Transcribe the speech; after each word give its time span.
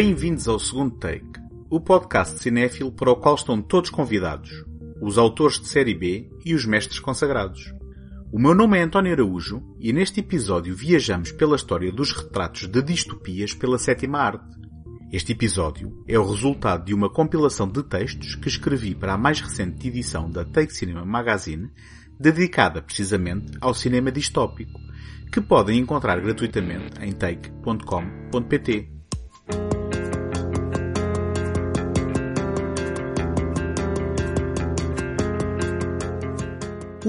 Bem-vindos 0.00 0.46
ao 0.46 0.60
segundo 0.60 0.94
take, 0.94 1.26
o 1.68 1.80
podcast 1.80 2.38
cinéfilo 2.38 2.92
para 2.92 3.10
o 3.10 3.16
qual 3.16 3.34
estão 3.34 3.60
todos 3.60 3.90
convidados, 3.90 4.64
os 5.02 5.18
autores 5.18 5.58
de 5.58 5.66
série 5.66 5.92
B 5.92 6.30
e 6.44 6.54
os 6.54 6.64
mestres 6.64 7.00
consagrados. 7.00 7.74
O 8.30 8.38
meu 8.38 8.54
nome 8.54 8.78
é 8.78 8.82
António 8.82 9.10
Araújo 9.10 9.60
e 9.80 9.92
neste 9.92 10.20
episódio 10.20 10.72
viajamos 10.72 11.32
pela 11.32 11.56
história 11.56 11.90
dos 11.90 12.12
retratos 12.12 12.68
de 12.68 12.80
distopias 12.80 13.52
pela 13.54 13.76
sétima 13.76 14.20
arte. 14.20 14.56
Este 15.12 15.32
episódio 15.32 15.92
é 16.06 16.16
o 16.16 16.30
resultado 16.30 16.84
de 16.84 16.94
uma 16.94 17.10
compilação 17.10 17.66
de 17.66 17.82
textos 17.82 18.36
que 18.36 18.46
escrevi 18.46 18.94
para 18.94 19.14
a 19.14 19.18
mais 19.18 19.40
recente 19.40 19.88
edição 19.88 20.30
da 20.30 20.44
Take 20.44 20.72
Cinema 20.72 21.04
Magazine, 21.04 21.72
dedicada 22.20 22.80
precisamente 22.80 23.58
ao 23.60 23.74
cinema 23.74 24.12
distópico, 24.12 24.78
que 25.32 25.40
podem 25.40 25.76
encontrar 25.76 26.20
gratuitamente 26.20 27.02
em 27.02 27.10
take.com.pt. 27.10 28.96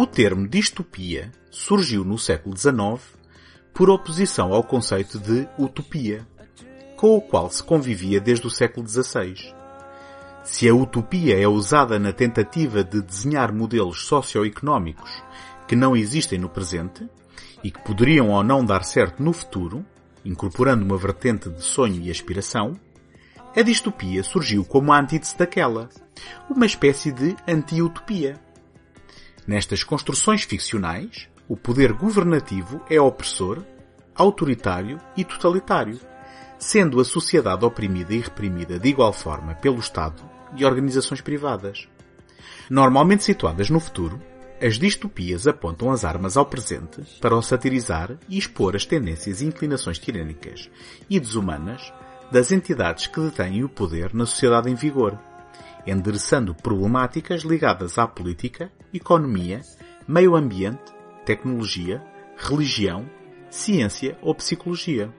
O 0.01 0.07
termo 0.07 0.47
distopia 0.47 1.29
surgiu 1.51 2.05
no 2.05 2.17
século 2.17 2.55
XIX 2.55 3.03
por 3.73 3.89
oposição 3.89 4.53
ao 4.53 4.63
conceito 4.63 5.19
de 5.19 5.45
utopia, 5.57 6.25
com 6.95 7.17
o 7.17 7.21
qual 7.21 7.51
se 7.51 7.61
convivia 7.61 8.21
desde 8.21 8.47
o 8.47 8.49
século 8.49 8.87
XVI. 8.87 9.53
Se 10.41 10.69
a 10.69 10.73
utopia 10.73 11.37
é 11.37 11.45
usada 11.45 11.99
na 11.99 12.13
tentativa 12.13 12.81
de 12.81 13.01
desenhar 13.01 13.53
modelos 13.53 14.05
socioeconómicos 14.05 15.21
que 15.67 15.75
não 15.75 15.97
existem 15.97 16.39
no 16.39 16.47
presente 16.47 17.05
e 17.61 17.69
que 17.69 17.83
poderiam 17.83 18.29
ou 18.29 18.41
não 18.41 18.63
dar 18.63 18.85
certo 18.85 19.21
no 19.21 19.33
futuro, 19.33 19.85
incorporando 20.23 20.85
uma 20.85 20.97
vertente 20.97 21.49
de 21.49 21.61
sonho 21.61 22.01
e 22.01 22.09
aspiração, 22.09 22.79
a 23.53 23.61
distopia 23.61 24.23
surgiu 24.23 24.63
como 24.63 24.93
a 24.93 24.97
antítese 24.97 25.37
daquela, 25.37 25.89
uma 26.49 26.65
espécie 26.65 27.11
de 27.11 27.35
anti-utopia. 27.45 28.39
Nestas 29.49 29.83
construções 29.83 30.43
ficcionais, 30.43 31.27
o 31.47 31.57
poder 31.57 31.91
governativo 31.91 32.85
é 32.87 33.01
opressor, 33.01 33.63
autoritário 34.13 35.01
e 35.17 35.25
totalitário 35.25 35.99
sendo 36.59 37.01
a 37.01 37.03
sociedade 37.03 37.65
oprimida 37.65 38.13
e 38.13 38.19
reprimida 38.19 38.77
de 38.77 38.89
igual 38.89 39.11
forma 39.11 39.55
pelo 39.55 39.79
Estado 39.79 40.21
e 40.55 40.63
organizações 40.63 41.19
privadas. 41.19 41.87
Normalmente 42.69 43.23
situadas 43.23 43.71
no 43.71 43.79
futuro, 43.79 44.21
as 44.61 44.77
distopias 44.77 45.47
apontam 45.47 45.89
as 45.89 46.05
armas 46.05 46.37
ao 46.37 46.45
presente 46.45 47.01
para 47.19 47.35
o 47.35 47.41
satirizar 47.41 48.15
e 48.29 48.37
expor 48.37 48.75
as 48.75 48.85
tendências 48.85 49.41
e 49.41 49.47
inclinações 49.47 49.97
tirânicas 49.97 50.69
e 51.09 51.19
desumanas 51.19 51.91
das 52.31 52.51
entidades 52.51 53.07
que 53.07 53.19
detêm 53.19 53.63
o 53.63 53.69
poder 53.69 54.13
na 54.13 54.27
sociedade 54.27 54.69
em 54.69 54.75
vigor, 54.75 55.17
endereçando 55.85 56.53
problemáticas 56.53 57.43
ligadas 57.43 57.97
à 57.97 58.07
política, 58.07 58.71
economia, 58.93 59.61
meio 60.07 60.35
ambiente, 60.35 60.93
tecnologia, 61.25 62.01
religião, 62.37 63.09
ciência 63.49 64.17
ou 64.21 64.33
psicologia. 64.35 65.13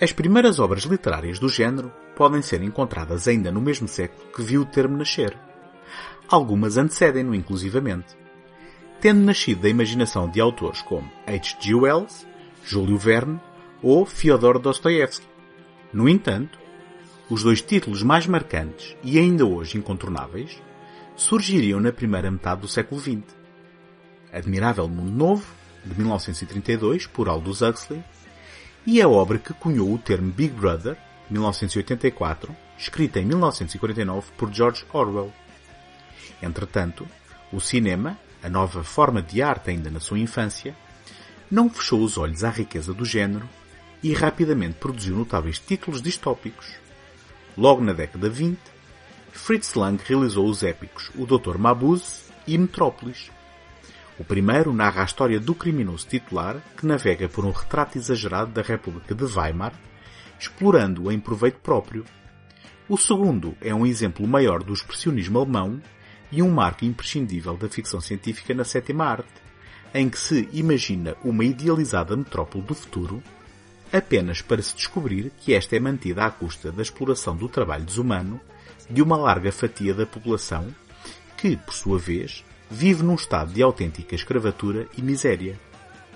As 0.00 0.12
primeiras 0.12 0.58
obras 0.58 0.84
literárias 0.84 1.38
do 1.38 1.48
género 1.48 1.92
podem 2.16 2.42
ser 2.42 2.62
encontradas 2.62 3.28
ainda 3.28 3.50
no 3.52 3.60
mesmo 3.60 3.86
século 3.86 4.30
que 4.32 4.42
viu 4.42 4.62
o 4.62 4.66
termo 4.66 4.96
nascer. 4.96 5.36
Algumas 6.28 6.76
antecedem-no 6.76 7.34
inclusivamente. 7.34 8.16
Tendo 9.00 9.20
nascido 9.20 9.62
da 9.62 9.68
imaginação 9.68 10.28
de 10.28 10.40
autores 10.40 10.82
como 10.82 11.10
H.G. 11.26 11.74
Wells, 11.74 12.26
Júlio 12.64 12.96
Verne 12.96 13.40
ou 13.82 14.04
Fyodor 14.06 14.58
Dostoevsky. 14.58 15.26
No 15.92 16.08
entanto, 16.08 16.58
os 17.30 17.44
dois 17.44 17.62
títulos 17.62 18.02
mais 18.02 18.26
marcantes 18.26 18.96
e 19.04 19.16
ainda 19.16 19.46
hoje 19.46 19.78
incontornáveis 19.78 20.60
surgiriam 21.14 21.78
na 21.78 21.92
primeira 21.92 22.28
metade 22.28 22.62
do 22.62 22.68
século 22.68 23.00
XX. 23.00 23.22
Admirável 24.32 24.88
Mundo 24.88 25.12
Novo, 25.12 25.46
de 25.84 25.94
1932, 25.94 27.06
por 27.06 27.28
Aldous 27.28 27.62
Huxley, 27.62 28.02
e 28.84 29.00
a 29.00 29.08
obra 29.08 29.38
que 29.38 29.54
cunhou 29.54 29.92
o 29.94 29.98
termo 29.98 30.32
Big 30.32 30.52
Brother, 30.52 30.96
1984, 31.30 32.54
escrita 32.76 33.20
em 33.20 33.24
1949 33.24 34.32
por 34.36 34.52
George 34.52 34.84
Orwell. 34.92 35.32
Entretanto, 36.42 37.06
o 37.52 37.60
cinema, 37.60 38.18
a 38.42 38.48
nova 38.48 38.82
forma 38.82 39.22
de 39.22 39.40
arte 39.40 39.70
ainda 39.70 39.88
na 39.88 40.00
sua 40.00 40.18
infância, 40.18 40.74
não 41.48 41.70
fechou 41.70 42.02
os 42.02 42.18
olhos 42.18 42.42
à 42.42 42.50
riqueza 42.50 42.92
do 42.92 43.04
género 43.04 43.48
e 44.02 44.12
rapidamente 44.14 44.78
produziu 44.78 45.14
notáveis 45.14 45.58
títulos 45.58 46.02
distópicos. 46.02 46.80
Logo 47.56 47.82
na 47.82 47.92
década 47.92 48.28
20, 48.28 48.58
Fritz 49.32 49.74
Lang 49.74 50.02
realizou 50.04 50.48
os 50.48 50.62
épicos 50.62 51.10
O 51.14 51.26
Dr. 51.26 51.58
Mabuse 51.58 52.30
e 52.46 52.56
Metrópolis, 52.56 53.30
o 54.20 54.24
primeiro 54.24 54.74
narra 54.74 55.00
a 55.00 55.06
história 55.06 55.40
do 55.40 55.54
criminoso 55.54 56.06
titular 56.06 56.62
que 56.76 56.84
navega 56.84 57.26
por 57.26 57.46
um 57.46 57.50
retrato 57.50 57.96
exagerado 57.96 58.50
da 58.52 58.60
República 58.60 59.14
de 59.14 59.24
Weimar, 59.24 59.72
explorando-o 60.38 61.10
em 61.10 61.18
proveito 61.18 61.58
próprio. 61.60 62.04
O 62.86 62.98
segundo 62.98 63.56
é 63.62 63.74
um 63.74 63.86
exemplo 63.86 64.28
maior 64.28 64.62
do 64.62 64.74
expressionismo 64.74 65.38
alemão 65.38 65.80
e 66.30 66.42
um 66.42 66.50
marco 66.50 66.84
imprescindível 66.84 67.56
da 67.56 67.66
ficção 67.70 67.98
científica 67.98 68.52
na 68.52 68.62
sétima 68.62 69.06
arte, 69.06 69.32
em 69.94 70.10
que 70.10 70.18
se 70.18 70.46
imagina 70.52 71.16
uma 71.24 71.42
idealizada 71.42 72.14
metrópole 72.14 72.62
do 72.62 72.74
futuro, 72.74 73.22
apenas 73.92 74.40
para 74.40 74.62
se 74.62 74.74
descobrir 74.74 75.32
que 75.40 75.54
esta 75.54 75.76
é 75.76 75.80
mantida 75.80 76.24
à 76.24 76.30
custa 76.30 76.70
da 76.70 76.82
exploração 76.82 77.36
do 77.36 77.48
trabalho 77.48 77.84
desumano 77.84 78.40
de 78.88 79.02
uma 79.02 79.16
larga 79.16 79.52
fatia 79.52 79.94
da 79.94 80.06
população 80.06 80.74
que, 81.36 81.56
por 81.56 81.74
sua 81.74 81.98
vez, 81.98 82.44
vive 82.70 83.02
num 83.02 83.14
estado 83.14 83.52
de 83.52 83.62
autêntica 83.62 84.14
escravatura 84.14 84.86
e 84.96 85.02
miséria. 85.02 85.58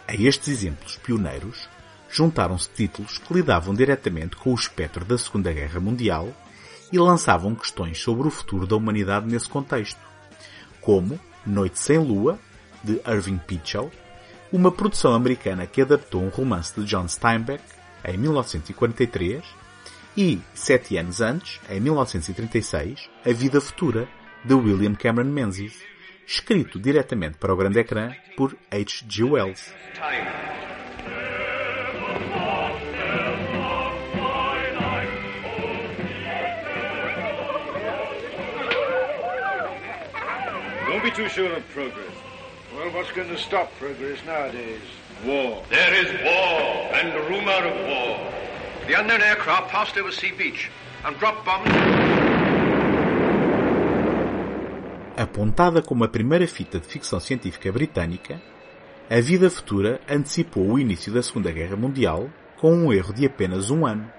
A 0.06 0.14
estes 0.14 0.48
exemplos 0.48 0.96
pioneiros 0.96 1.68
juntaram-se 2.10 2.68
títulos 2.68 3.18
que 3.18 3.34
lidavam 3.34 3.74
diretamente 3.74 4.36
com 4.36 4.52
o 4.52 4.54
espectro 4.54 5.04
da 5.04 5.18
Segunda 5.18 5.52
Guerra 5.52 5.80
Mundial 5.80 6.28
e 6.92 6.98
lançavam 6.98 7.54
questões 7.54 7.98
sobre 7.98 8.28
o 8.28 8.30
futuro 8.30 8.66
da 8.66 8.76
humanidade 8.76 9.26
nesse 9.26 9.48
contexto, 9.48 9.98
como 10.80 11.18
Noite 11.44 11.78
Sem 11.78 11.98
Lua, 11.98 12.38
de 12.84 13.00
Irving 13.06 13.38
Pitchell, 13.38 13.90
uma 14.54 14.70
produção 14.70 15.12
americana 15.14 15.66
que 15.66 15.82
adaptou 15.82 16.22
um 16.22 16.28
romance 16.28 16.80
de 16.80 16.86
John 16.86 17.08
Steinbeck 17.08 17.60
em 18.04 18.16
1943 18.16 19.42
e, 20.16 20.40
sete 20.54 20.96
anos 20.96 21.20
antes, 21.20 21.60
em 21.68 21.80
1936, 21.80 23.10
A 23.26 23.32
Vida 23.32 23.60
Futura, 23.60 24.08
de 24.44 24.54
William 24.54 24.94
Cameron 24.94 25.28
Menzies 25.28 25.82
escrito 26.24 26.78
diretamente 26.78 27.36
para 27.36 27.52
o 27.52 27.56
grande 27.56 27.80
ecrã 27.80 28.12
por 28.36 28.56
H.G. 28.70 29.24
Wells. 29.24 29.74
Don't 40.86 41.02
be 41.02 41.10
too 41.10 41.28
sure 41.28 41.52
of 41.56 41.62
progress. 41.72 42.23
Well, 42.74 42.90
what's 42.92 43.12
going 43.12 43.28
to 43.28 43.38
stop 43.38 43.70
progress 43.78 44.18
nowadays? 44.26 44.82
War. 45.24 45.62
There 45.70 45.94
is 45.94 46.10
war, 46.24 46.90
and 46.92 47.14
rumor 47.30 47.62
of 47.70 47.76
war. 47.86 48.18
The 48.88 48.94
unknown 48.98 49.22
aircraft 49.22 49.70
passed 49.70 49.96
over 49.96 50.10
Sea 50.10 50.32
Beach 50.32 50.72
and 51.04 51.16
dropped 51.20 51.44
bombs. 51.44 51.70
Apontada 55.16 55.82
como 55.82 56.02
a 56.02 56.08
primeira 56.08 56.48
fita 56.48 56.80
de 56.80 56.88
ficção 56.88 57.20
científica 57.20 57.70
britânica, 57.70 58.42
A 59.08 59.20
Vida 59.20 59.48
Futura 59.48 60.00
antecipou 60.08 60.68
o 60.72 60.76
início 60.76 61.12
da 61.12 61.22
Segunda 61.22 61.52
Guerra 61.52 61.76
Mundial 61.76 62.28
com 62.56 62.74
um 62.74 62.92
erro 62.92 63.14
de 63.14 63.24
apenas 63.24 63.70
um 63.70 63.86
ano. 63.86 64.10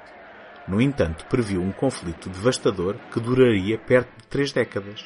No 0.65 0.79
entanto, 0.79 1.25
previu 1.25 1.61
um 1.61 1.73
conflito 1.73 2.29
devastador 2.29 2.95
que 3.11 3.19
duraria 3.19 3.77
perto 3.77 4.15
de 4.15 4.27
três 4.27 4.53
décadas. 4.53 5.03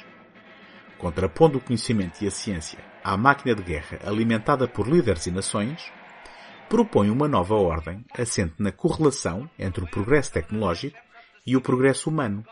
Contrapondo 0.99 1.57
o 1.57 1.61
conhecimento 1.61 2.21
e 2.21 2.27
a 2.27 2.31
ciência 2.31 2.88
à 3.03 3.17
máquina 3.17 3.55
de 3.55 3.63
guerra 3.63 3.99
alimentada 4.05 4.67
por 4.67 4.87
líderes 4.87 5.27
e 5.27 5.31
nações, 5.31 5.91
propõe 6.69 7.09
uma 7.09 7.27
nova 7.27 7.55
ordem 7.55 8.05
assente 8.13 8.55
na 8.59 8.71
correlação 8.71 9.49
entre 9.57 9.83
o 9.83 9.89
progresso 9.89 10.31
tecnológico 10.31 10.97
e 11.45 11.55
o 11.55 11.61
progresso 11.61 12.09
humano, 12.09 12.45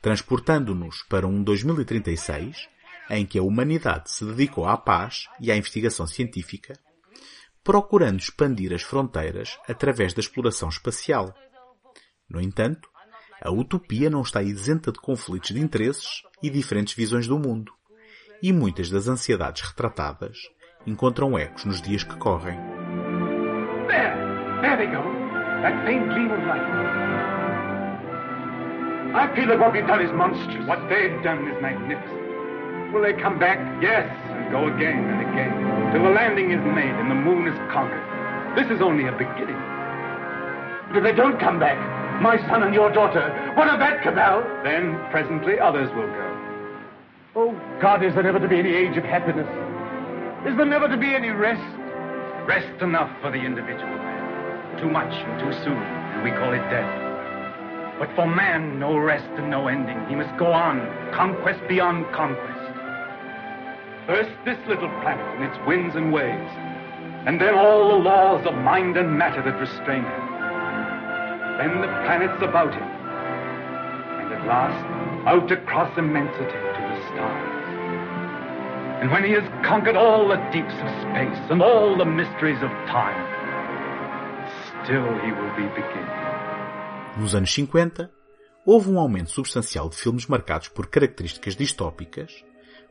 transportando-nos 0.00 1.02
para 1.08 1.26
um 1.26 1.42
2036 1.42 2.68
em 3.10 3.24
que 3.24 3.38
a 3.38 3.42
humanidade 3.42 4.10
se 4.10 4.24
dedicou 4.24 4.66
à 4.66 4.76
paz 4.76 5.26
e 5.40 5.50
à 5.50 5.56
investigação 5.56 6.06
científica, 6.06 6.78
procurando 7.62 8.20
expandir 8.20 8.72
as 8.72 8.82
fronteiras 8.82 9.58
através 9.68 10.12
da 10.12 10.20
exploração 10.20 10.68
espacial. 10.68 11.34
No 12.28 12.40
entanto, 12.40 12.88
a 13.40 13.50
utopia 13.50 14.08
não 14.08 14.22
está 14.22 14.42
isenta 14.42 14.90
de 14.90 15.00
conflitos 15.00 15.50
de 15.50 15.60
interesses 15.60 16.22
e 16.42 16.50
diferentes 16.50 16.94
visões 16.94 17.26
do 17.26 17.38
mundo, 17.38 17.72
e 18.42 18.52
muitas 18.52 18.90
das 18.90 19.08
ansiedades 19.08 19.62
retratadas 19.62 20.36
encontram 20.86 21.38
ecos 21.38 21.64
nos 21.64 21.80
dias 21.80 22.04
que 22.04 22.16
correm. 22.16 22.58
There! 23.88 24.14
There 24.60 24.76
they 24.76 24.86
go! 24.86 25.02
That 25.62 25.84
faint 25.84 26.08
gleam 26.08 26.30
of 26.30 26.40
light. 26.46 26.62
I 29.16 29.34
feel 29.34 29.48
that 29.48 29.58
what 29.58 29.72
we've 29.72 29.86
done 29.86 30.02
is 30.02 30.12
monstrous. 30.12 30.66
What 30.68 30.78
they've 30.88 31.22
done 31.22 31.48
is 31.48 31.56
magnificent. 31.62 32.92
Will 32.92 33.02
they 33.02 33.14
come 33.14 33.38
back? 33.38 33.58
Yes, 33.82 34.06
and 34.28 34.52
go 34.52 34.68
again 34.68 35.08
and 35.08 35.20
again, 35.32 35.92
till 35.92 36.02
the 36.04 36.10
landing 36.10 36.52
is 36.52 36.60
made 36.60 36.94
and 36.94 37.10
the 37.10 37.14
moon 37.14 37.48
is 37.48 37.58
conquered. 37.72 38.04
This 38.54 38.70
is 38.70 38.82
only 38.82 39.08
a 39.08 39.12
beginning. 39.12 39.58
But 40.88 40.98
if 40.98 41.02
they 41.02 41.12
don't 41.12 41.40
come 41.40 41.58
back, 41.58 41.80
my 42.22 42.36
son 42.46 42.62
and 42.62 42.74
your 42.74 42.92
daughter, 42.92 43.32
what 43.56 43.68
of 43.68 43.80
that, 43.80 44.02
Cabal? 44.02 44.44
Then 44.62 45.00
presently 45.10 45.58
others 45.58 45.88
will 45.96 46.06
go. 46.06 46.35
Oh, 47.38 47.52
God, 47.82 48.02
is 48.02 48.14
there 48.14 48.22
never 48.22 48.40
to 48.40 48.48
be 48.48 48.58
any 48.58 48.72
age 48.72 48.96
of 48.96 49.04
happiness? 49.04 49.44
Is 50.48 50.56
there 50.56 50.64
never 50.64 50.88
to 50.88 50.96
be 50.96 51.14
any 51.14 51.28
rest? 51.28 51.60
Rest 52.48 52.80
enough 52.80 53.12
for 53.20 53.30
the 53.30 53.44
individual 53.44 53.92
man. 53.92 54.80
Too 54.80 54.88
much 54.88 55.12
and 55.12 55.38
too 55.40 55.52
soon, 55.62 55.76
and 55.76 56.24
we 56.24 56.30
call 56.30 56.54
it 56.54 56.64
death. 56.72 56.88
But 57.98 58.08
for 58.16 58.26
man, 58.26 58.78
no 58.78 58.96
rest 58.96 59.28
and 59.36 59.50
no 59.50 59.68
ending. 59.68 60.00
He 60.08 60.14
must 60.14 60.34
go 60.38 60.50
on, 60.50 60.80
conquest 61.12 61.60
beyond 61.68 62.06
conquest. 62.14 62.72
First, 64.06 64.32
this 64.46 64.56
little 64.66 64.88
planet 65.04 65.26
and 65.36 65.44
its 65.44 65.58
winds 65.66 65.94
and 65.94 66.14
waves, 66.14 66.50
and 67.26 67.38
then 67.38 67.52
all 67.52 67.90
the 67.90 68.02
laws 68.02 68.46
of 68.46 68.54
mind 68.54 68.96
and 68.96 69.12
matter 69.12 69.42
that 69.42 69.60
restrain 69.60 70.04
him. 70.04 70.26
Then 71.60 71.82
the 71.82 71.92
planets 72.08 72.40
about 72.40 72.72
him, 72.72 72.88
and 74.24 74.32
at 74.32 74.46
last, 74.46 75.28
out 75.28 75.52
across 75.52 75.98
immensity. 75.98 76.75
And 79.02 79.10
when 79.12 79.24
he 79.24 79.32
has 79.32 79.44
conquered 79.62 79.94
all 79.94 80.26
the 80.26 80.40
deeps 80.50 80.72
of 80.72 80.88
space 81.04 81.38
and 81.50 81.60
all 81.62 81.98
the 81.98 82.04
mysteries 82.06 82.62
of 82.62 82.70
time, 82.88 83.20
still 84.82 85.04
he 85.20 85.32
will 85.32 85.54
be 85.54 85.68
beginning. 85.74 86.16
Nos 87.18 87.34
anos 87.34 87.52
50, 87.52 88.10
houve 88.64 88.90
um 88.90 88.98
aumento 88.98 89.30
substancial 89.30 89.90
de 89.90 89.96
filmes 89.96 90.26
marcados 90.26 90.68
por 90.68 90.86
características 90.86 91.54
distópicas, 91.54 92.42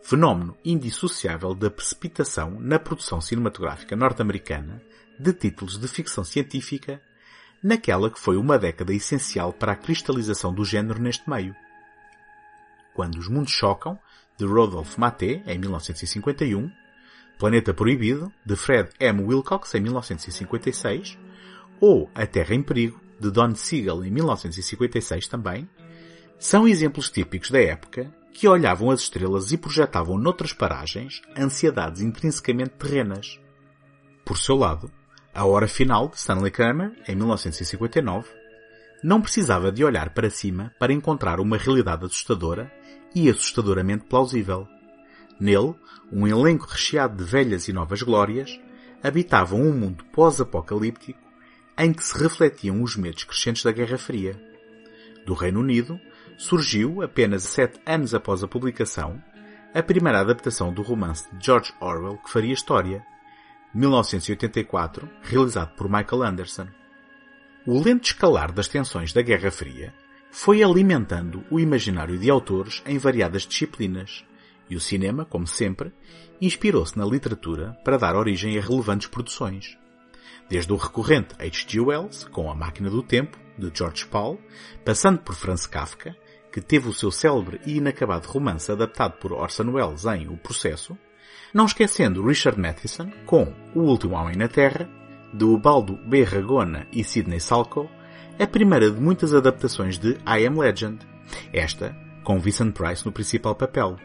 fenómeno 0.03 0.55
indissociável 0.63 1.55
da 1.55 1.71
precipitação 1.71 2.51
na 2.59 2.77
produção 2.77 3.19
cinematográfica 3.19 3.95
norte-americana 3.95 4.83
de 5.19 5.33
títulos 5.33 5.79
de 5.79 5.87
ficção 5.87 6.23
científica 6.23 7.01
naquela 7.63 8.11
que 8.11 8.19
foi 8.19 8.37
uma 8.37 8.59
década 8.59 8.93
essencial 8.93 9.51
para 9.51 9.71
a 9.71 9.75
cristalização 9.75 10.53
do 10.53 10.63
género 10.63 11.01
neste 11.01 11.27
meio. 11.27 11.55
Quando 12.93 13.17
os 13.17 13.27
mundos 13.27 13.51
chocam, 13.51 13.99
de 14.37 14.45
Rodolphe 14.45 14.99
Maté, 14.99 15.43
em 15.47 15.57
1951, 15.57 16.69
Planeta 17.37 17.73
Proibido, 17.73 18.31
de 18.45 18.55
Fred 18.55 18.89
M. 18.99 19.23
Wilcox, 19.23 19.73
em 19.75 19.81
1956, 19.81 21.17
ou 21.79 22.09
A 22.15 22.25
Terra 22.25 22.55
em 22.55 22.61
Perigo, 22.61 22.99
de 23.19 23.31
Don 23.31 23.55
Siegel, 23.55 24.03
em 24.03 24.11
1956 24.11 25.27
também, 25.27 25.69
são 26.37 26.67
exemplos 26.67 27.09
típicos 27.09 27.49
da 27.49 27.61
época 27.61 28.13
que 28.33 28.47
olhavam 28.47 28.91
as 28.91 29.01
estrelas 29.01 29.51
e 29.51 29.57
projetavam 29.57 30.17
noutras 30.17 30.51
paragens 30.51 31.21
ansiedades 31.37 32.01
intrinsecamente 32.01 32.71
terrenas. 32.71 33.39
Por 34.25 34.37
seu 34.37 34.57
lado, 34.57 34.91
a 35.33 35.45
Hora 35.45 35.67
Final 35.67 36.09
de 36.09 36.17
Stanley 36.17 36.51
Kramer, 36.51 36.91
em 37.07 37.15
1959, 37.15 38.27
não 39.01 39.21
precisava 39.21 39.71
de 39.71 39.83
olhar 39.83 40.09
para 40.09 40.29
cima 40.29 40.73
para 40.79 40.91
encontrar 40.91 41.39
uma 41.39 41.57
realidade 41.57 42.05
assustadora 42.05 42.71
e 43.15 43.29
assustadoramente 43.29 44.03
plausível. 44.05 44.67
Nele, 45.39 45.73
um 46.11 46.27
elenco 46.27 46.67
recheado 46.67 47.23
de 47.23 47.23
velhas 47.23 47.67
e 47.69 47.73
novas 47.73 48.01
glórias 48.01 48.59
habitavam 49.01 49.61
um 49.61 49.73
mundo 49.73 50.03
pós-apocalíptico 50.11 51.19
em 51.77 51.93
que 51.93 52.03
se 52.03 52.17
refletiam 52.21 52.81
os 52.83 52.95
medos 52.95 53.23
crescentes 53.23 53.63
da 53.63 53.71
Guerra 53.71 53.97
Fria. 53.97 54.39
Do 55.25 55.33
Reino 55.33 55.59
Unido, 55.59 55.99
surgiu, 56.37 57.01
apenas 57.01 57.43
sete 57.43 57.79
anos 57.85 58.13
após 58.13 58.43
a 58.43 58.47
publicação, 58.47 59.21
a 59.73 59.81
primeira 59.81 60.21
adaptação 60.21 60.73
do 60.73 60.81
romance 60.81 61.27
de 61.33 61.45
George 61.45 61.73
Orwell 61.79 62.17
que 62.17 62.31
faria 62.31 62.53
história, 62.53 63.05
1984, 63.73 65.09
realizado 65.21 65.75
por 65.75 65.89
Michael 65.89 66.23
Anderson. 66.23 66.67
O 67.65 67.81
lento 67.81 68.05
escalar 68.05 68.53
das 68.53 68.69
tensões 68.69 69.11
da 69.11 69.21
Guerra 69.21 69.51
Fria 69.51 69.93
foi 70.37 70.61
alimentando 70.61 71.45
o 71.49 71.61
imaginário 71.61 72.19
de 72.19 72.29
autores 72.29 72.83
em 72.85 72.97
variadas 72.97 73.43
disciplinas, 73.43 74.25
e 74.69 74.75
o 74.75 74.81
cinema, 74.81 75.23
como 75.23 75.47
sempre, 75.47 75.93
inspirou-se 76.41 76.97
na 76.97 77.05
literatura 77.05 77.77
para 77.85 77.97
dar 77.97 78.17
origem 78.17 78.57
a 78.57 78.61
relevantes 78.61 79.07
produções. 79.07 79.77
Desde 80.49 80.73
o 80.73 80.75
recorrente 80.75 81.33
H.G. 81.39 81.79
Wells, 81.79 82.25
com 82.25 82.51
A 82.51 82.53
Máquina 82.53 82.89
do 82.89 83.01
Tempo, 83.01 83.39
de 83.57 83.71
George 83.73 84.05
Paul, 84.07 84.37
passando 84.83 85.19
por 85.19 85.35
Franz 85.35 85.65
Kafka, 85.65 86.13
que 86.51 86.59
teve 86.59 86.89
o 86.89 86.93
seu 86.93 87.11
célebre 87.11 87.61
e 87.65 87.77
inacabado 87.77 88.27
romance 88.27 88.69
adaptado 88.69 89.13
por 89.13 89.31
Orson 89.31 89.71
Welles 89.71 90.03
em 90.03 90.27
O 90.27 90.35
Processo, 90.35 90.97
não 91.53 91.65
esquecendo 91.65 92.27
Richard 92.27 92.59
Matheson 92.59 93.09
com 93.25 93.53
O 93.73 93.83
Último 93.83 94.15
Homem 94.15 94.35
na 94.35 94.49
Terra, 94.49 94.89
de 95.33 95.45
Ubaldo 95.45 95.95
B. 96.05 96.25
Ragona 96.25 96.87
e 96.91 97.05
Sidney 97.05 97.39
Salco, 97.39 97.89
a 98.37 98.45
primeira 98.45 98.91
de 98.91 98.99
muitas 98.99 99.33
adaptações 99.33 99.97
de 99.97 100.17
I 100.27 100.45
Am 100.45 100.59
Legend, 100.59 100.99
esta 101.53 101.95
com 102.23 102.37
Vincent 102.39 102.73
Price 102.73 103.05
no 103.05 103.11
principal 103.11 103.55
papel. 103.55 103.97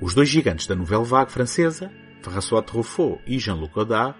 Os 0.00 0.12
dois 0.12 0.28
gigantes 0.28 0.66
da 0.66 0.74
novela 0.74 1.04
vague 1.04 1.30
francesa, 1.30 1.90
François 2.20 2.64
Truffaut 2.64 3.20
e 3.24 3.38
Jean-Luc 3.38 3.72
Godard, 3.72 4.16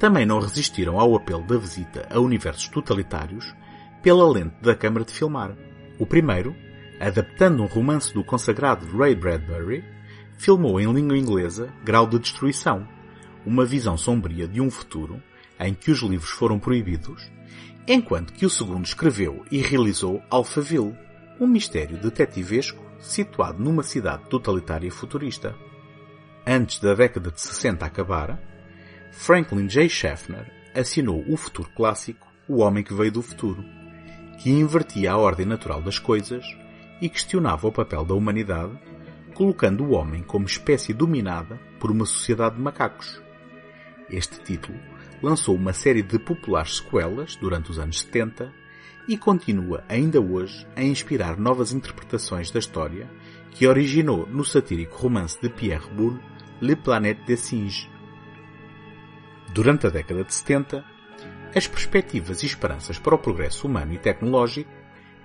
também 0.00 0.26
não 0.26 0.40
resistiram 0.40 0.98
ao 0.98 1.14
apelo 1.14 1.44
da 1.44 1.56
visita 1.56 2.08
a 2.10 2.18
universos 2.18 2.66
totalitários 2.68 3.54
pela 4.02 4.28
lente 4.28 4.56
da 4.60 4.74
câmara 4.74 5.04
de 5.04 5.12
filmar. 5.12 5.56
O 5.96 6.04
primeiro, 6.04 6.54
adaptando 6.98 7.62
um 7.62 7.66
romance 7.66 8.12
do 8.12 8.24
consagrado 8.24 8.86
Ray 8.98 9.14
Bradbury, 9.14 9.84
filmou 10.36 10.80
em 10.80 10.92
língua 10.92 11.16
inglesa 11.16 11.72
Grau 11.84 12.08
de 12.08 12.18
Destruição, 12.18 12.88
uma 13.44 13.64
visão 13.64 13.96
sombria 13.96 14.48
de 14.48 14.60
um 14.60 14.70
futuro 14.70 15.22
em 15.60 15.72
que 15.72 15.92
os 15.92 16.00
livros 16.00 16.30
foram 16.30 16.58
proibidos, 16.58 17.30
enquanto 17.86 18.32
que 18.32 18.44
o 18.44 18.50
segundo 18.50 18.84
escreveu 18.84 19.44
e 19.50 19.58
realizou 19.58 20.22
Alphaville, 20.28 20.96
um 21.38 21.46
mistério 21.46 21.96
detetivesco 21.98 22.84
situado 22.98 23.62
numa 23.62 23.82
cidade 23.82 24.24
totalitária 24.28 24.90
futurista. 24.90 25.54
Antes 26.46 26.80
da 26.80 26.94
década 26.94 27.30
de 27.30 27.40
60 27.40 27.84
acabar, 27.84 28.40
Franklin 29.12 29.68
J. 29.68 29.88
Schaffner 29.88 30.50
assinou 30.74 31.24
o 31.28 31.36
futuro 31.36 31.70
clássico 31.76 32.26
O 32.48 32.58
Homem 32.58 32.82
que 32.82 32.94
Veio 32.94 33.12
do 33.12 33.22
Futuro, 33.22 33.64
que 34.38 34.50
invertia 34.50 35.12
a 35.12 35.16
ordem 35.16 35.46
natural 35.46 35.80
das 35.80 35.98
coisas 35.98 36.44
e 37.00 37.08
questionava 37.08 37.68
o 37.68 37.72
papel 37.72 38.04
da 38.04 38.14
humanidade 38.14 38.78
colocando 39.34 39.84
o 39.84 39.90
homem 39.90 40.22
como 40.22 40.46
espécie 40.46 40.94
dominada 40.94 41.60
por 41.78 41.90
uma 41.90 42.06
sociedade 42.06 42.56
de 42.56 42.62
macacos. 42.62 43.22
Este 44.08 44.40
título 44.40 44.78
lançou 45.22 45.54
uma 45.54 45.72
série 45.72 46.02
de 46.02 46.18
populares 46.18 46.76
sequelas 46.76 47.36
durante 47.36 47.70
os 47.70 47.78
anos 47.78 48.00
70 48.00 48.52
e 49.08 49.16
continua 49.16 49.84
ainda 49.88 50.20
hoje 50.20 50.66
a 50.74 50.82
inspirar 50.82 51.38
novas 51.38 51.72
interpretações 51.72 52.50
da 52.50 52.58
história 52.58 53.08
que 53.52 53.66
originou 53.66 54.26
no 54.26 54.44
satírico 54.44 54.96
romance 54.98 55.40
de 55.40 55.48
Pierre 55.48 55.88
Boulle 55.92 56.20
Le 56.60 56.76
Planète 56.76 57.24
des 57.24 57.40
Singes. 57.40 57.88
Durante 59.52 59.86
a 59.86 59.90
década 59.90 60.24
de 60.24 60.34
70, 60.34 60.84
as 61.54 61.66
perspectivas 61.66 62.42
e 62.42 62.46
esperanças 62.46 62.98
para 62.98 63.14
o 63.14 63.18
progresso 63.18 63.66
humano 63.66 63.94
e 63.94 63.98
tecnológico 63.98 64.70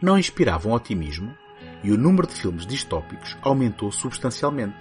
não 0.01 0.17
inspiravam 0.17 0.71
otimismo 0.71 1.36
e 1.83 1.91
o 1.91 1.98
número 1.98 2.27
de 2.27 2.36
filmes 2.36 2.65
distópicos 2.65 3.38
aumentou 3.41 3.91
substancialmente, 3.91 4.77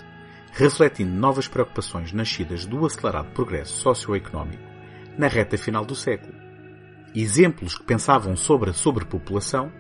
refletindo 0.53 1.11
novas 1.11 1.49
preocupações 1.49 2.13
nascidas 2.13 2.67
do 2.67 2.85
acelerado 2.85 3.33
progresso 3.33 3.81
socioeconómico 3.81 4.70
na 5.19 5.29
reta 5.29 5.57
final 5.59 5.85
do 5.85 5.95
século. 5.95 6.35
Exemplos 7.15 7.77
que 7.77 7.85
pensavam 7.85 8.37
sobre 8.37 8.71
a 8.71 8.73
sobrepopulação 8.73 9.73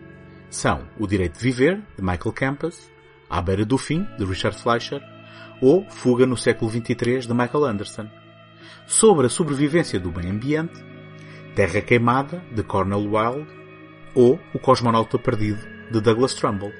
são 0.50 0.88
O 0.98 1.06
Direito 1.06 1.38
de 1.38 1.44
Viver, 1.44 1.80
de 1.96 2.02
Michael 2.02 2.32
Campos, 2.32 2.90
À 3.28 3.40
Beira 3.40 3.64
do 3.64 3.78
Fim, 3.78 4.04
de 4.18 4.24
Richard 4.24 4.58
Fleischer, 4.58 5.00
ou 5.62 5.88
Fuga 5.88 6.26
no 6.26 6.36
Século 6.36 6.70
XXIII, 6.70 7.20
de 7.20 7.34
Michael 7.34 7.64
Anderson. 7.64 8.08
Sobre 8.86 9.26
a 9.26 9.30
sobrevivência 9.30 10.00
do 10.00 10.10
meio 10.10 10.30
ambiente, 10.30 10.82
Terra 11.54 11.80
Queimada, 11.80 12.42
de 12.52 12.62
Cornel 12.64 13.08
Wilde, 13.12 13.48
ou 14.14 14.40
O 14.52 14.58
Cosmonauta 14.58 15.18
Perdido, 15.18 15.64
de 15.90 16.00
Douglas 16.00 16.34
Trumbull. 16.34 16.72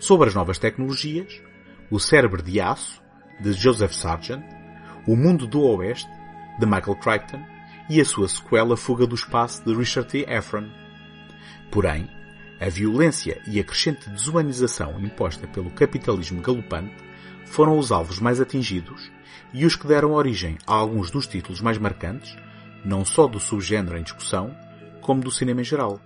Sobre 0.00 0.28
as 0.28 0.34
novas 0.34 0.58
tecnologias, 0.58 1.42
O 1.90 2.00
Cérebro 2.00 2.42
de 2.42 2.58
Aço, 2.58 3.02
de 3.40 3.52
Joseph 3.52 3.92
Sargent, 3.92 4.42
O 5.06 5.14
Mundo 5.14 5.46
do 5.46 5.60
Oeste, 5.62 6.08
de 6.62 6.66
Michael 6.66 6.96
Crichton, 6.96 7.44
e 7.90 8.00
a 8.00 8.04
sua 8.04 8.28
sequela 8.28 8.76
Fuga 8.76 9.04
do 9.04 9.16
Espaço, 9.16 9.64
de 9.64 9.74
Richard 9.74 10.08
T. 10.08 10.24
Efron. 10.28 10.68
Porém, 11.72 12.08
a 12.60 12.68
violência 12.68 13.42
e 13.48 13.58
a 13.58 13.64
crescente 13.64 14.08
desumanização 14.08 15.00
imposta 15.00 15.48
pelo 15.48 15.72
capitalismo 15.72 16.40
galopante 16.40 16.94
foram 17.46 17.76
os 17.76 17.90
alvos 17.90 18.20
mais 18.20 18.40
atingidos 18.40 19.10
e 19.52 19.66
os 19.66 19.74
que 19.74 19.88
deram 19.88 20.12
origem 20.12 20.56
a 20.64 20.74
alguns 20.74 21.10
dos 21.10 21.26
títulos 21.26 21.60
mais 21.60 21.78
marcantes, 21.78 22.36
não 22.84 23.04
só 23.04 23.26
do 23.26 23.40
subgénero 23.40 23.98
em 23.98 24.04
discussão, 24.04 24.56
como 25.00 25.20
do 25.20 25.32
cinema 25.32 25.62
em 25.62 25.64
geral. 25.64 26.00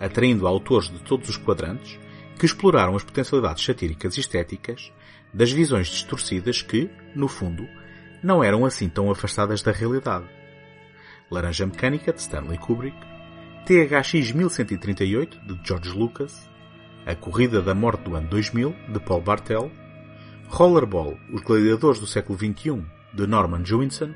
atraindo 0.00 0.48
autores 0.48 0.90
de 0.90 0.98
todos 0.98 1.28
os 1.28 1.36
quadrantes 1.36 2.00
que 2.36 2.46
exploraram 2.46 2.96
as 2.96 3.04
potencialidades 3.04 3.64
satíricas 3.64 4.16
e 4.16 4.20
estéticas 4.20 4.92
das 5.32 5.52
visões 5.52 5.86
distorcidas 5.86 6.62
que, 6.62 6.90
no 7.14 7.28
fundo, 7.28 7.68
não 8.24 8.42
eram 8.42 8.64
assim 8.64 8.88
tão 8.88 9.10
afastadas 9.10 9.62
da 9.62 9.70
realidade. 9.70 10.24
Laranja 11.30 11.66
Mecânica, 11.66 12.10
de 12.10 12.20
Stanley 12.20 12.56
Kubrick, 12.56 12.96
THX 13.66 14.32
1138, 14.32 15.40
de 15.46 15.60
George 15.62 15.90
Lucas, 15.90 16.48
A 17.04 17.14
Corrida 17.14 17.60
da 17.60 17.74
Morte 17.74 18.02
do 18.04 18.16
ano 18.16 18.26
2000, 18.28 18.74
de 18.88 19.00
Paul 19.00 19.20
Bartel, 19.20 19.70
Rollerball, 20.48 21.18
Os 21.32 21.42
Gladiadores 21.42 22.00
do 22.00 22.06
século 22.06 22.38
XXI, 22.38 22.82
de 23.12 23.26
Norman 23.26 23.62
Jewison, 23.62 24.14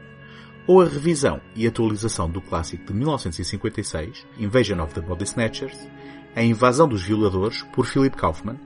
ou 0.66 0.80
a 0.80 0.86
revisão 0.86 1.40
e 1.54 1.66
atualização 1.66 2.30
do 2.30 2.40
clássico 2.40 2.84
de 2.86 2.94
1956, 2.94 4.26
Invasion 4.38 4.80
of 4.82 4.94
the 4.94 5.02
Body 5.02 5.24
Snatchers, 5.24 5.86
A 6.34 6.42
Invasão 6.42 6.88
dos 6.88 7.02
Violadores, 7.02 7.62
por 7.74 7.84
Philip 7.84 8.16
Kaufman, 8.16 8.58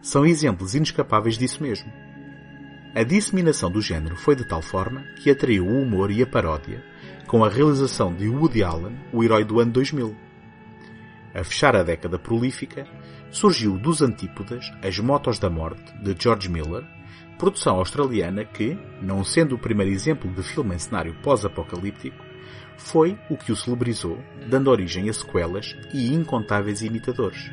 são 0.00 0.24
exemplos 0.24 0.74
inescapáveis 0.74 1.36
disso 1.36 1.62
mesmo. 1.62 1.90
A 2.96 3.02
disseminação 3.02 3.72
do 3.72 3.82
género 3.82 4.14
foi 4.14 4.36
de 4.36 4.44
tal 4.44 4.62
forma 4.62 5.02
que 5.16 5.28
atraiu 5.28 5.66
o 5.66 5.82
humor 5.82 6.12
e 6.12 6.22
a 6.22 6.26
paródia, 6.26 6.80
com 7.26 7.44
a 7.44 7.48
realização 7.48 8.14
de 8.14 8.28
Woody 8.28 8.62
Allen, 8.62 8.96
o 9.12 9.24
herói 9.24 9.42
do 9.42 9.58
ano 9.58 9.72
2000. 9.72 10.14
A 11.34 11.42
fechar 11.42 11.74
a 11.74 11.82
década 11.82 12.20
prolífica, 12.20 12.86
surgiu 13.32 13.76
dos 13.76 14.00
Antípodas 14.00 14.70
As 14.80 14.96
Motos 15.00 15.40
da 15.40 15.50
Morte, 15.50 15.92
de 16.04 16.14
George 16.16 16.48
Miller, 16.48 16.84
produção 17.36 17.78
australiana 17.78 18.44
que, 18.44 18.78
não 19.02 19.24
sendo 19.24 19.56
o 19.56 19.58
primeiro 19.58 19.90
exemplo 19.90 20.30
de 20.30 20.44
filme 20.44 20.76
em 20.76 20.78
cenário 20.78 21.16
pós-apocalíptico, 21.20 22.24
foi 22.76 23.18
o 23.28 23.36
que 23.36 23.50
o 23.50 23.56
celebrizou, 23.56 24.22
dando 24.48 24.70
origem 24.70 25.10
a 25.10 25.12
sequelas 25.12 25.76
e 25.92 26.14
incontáveis 26.14 26.80
imitadores. 26.80 27.50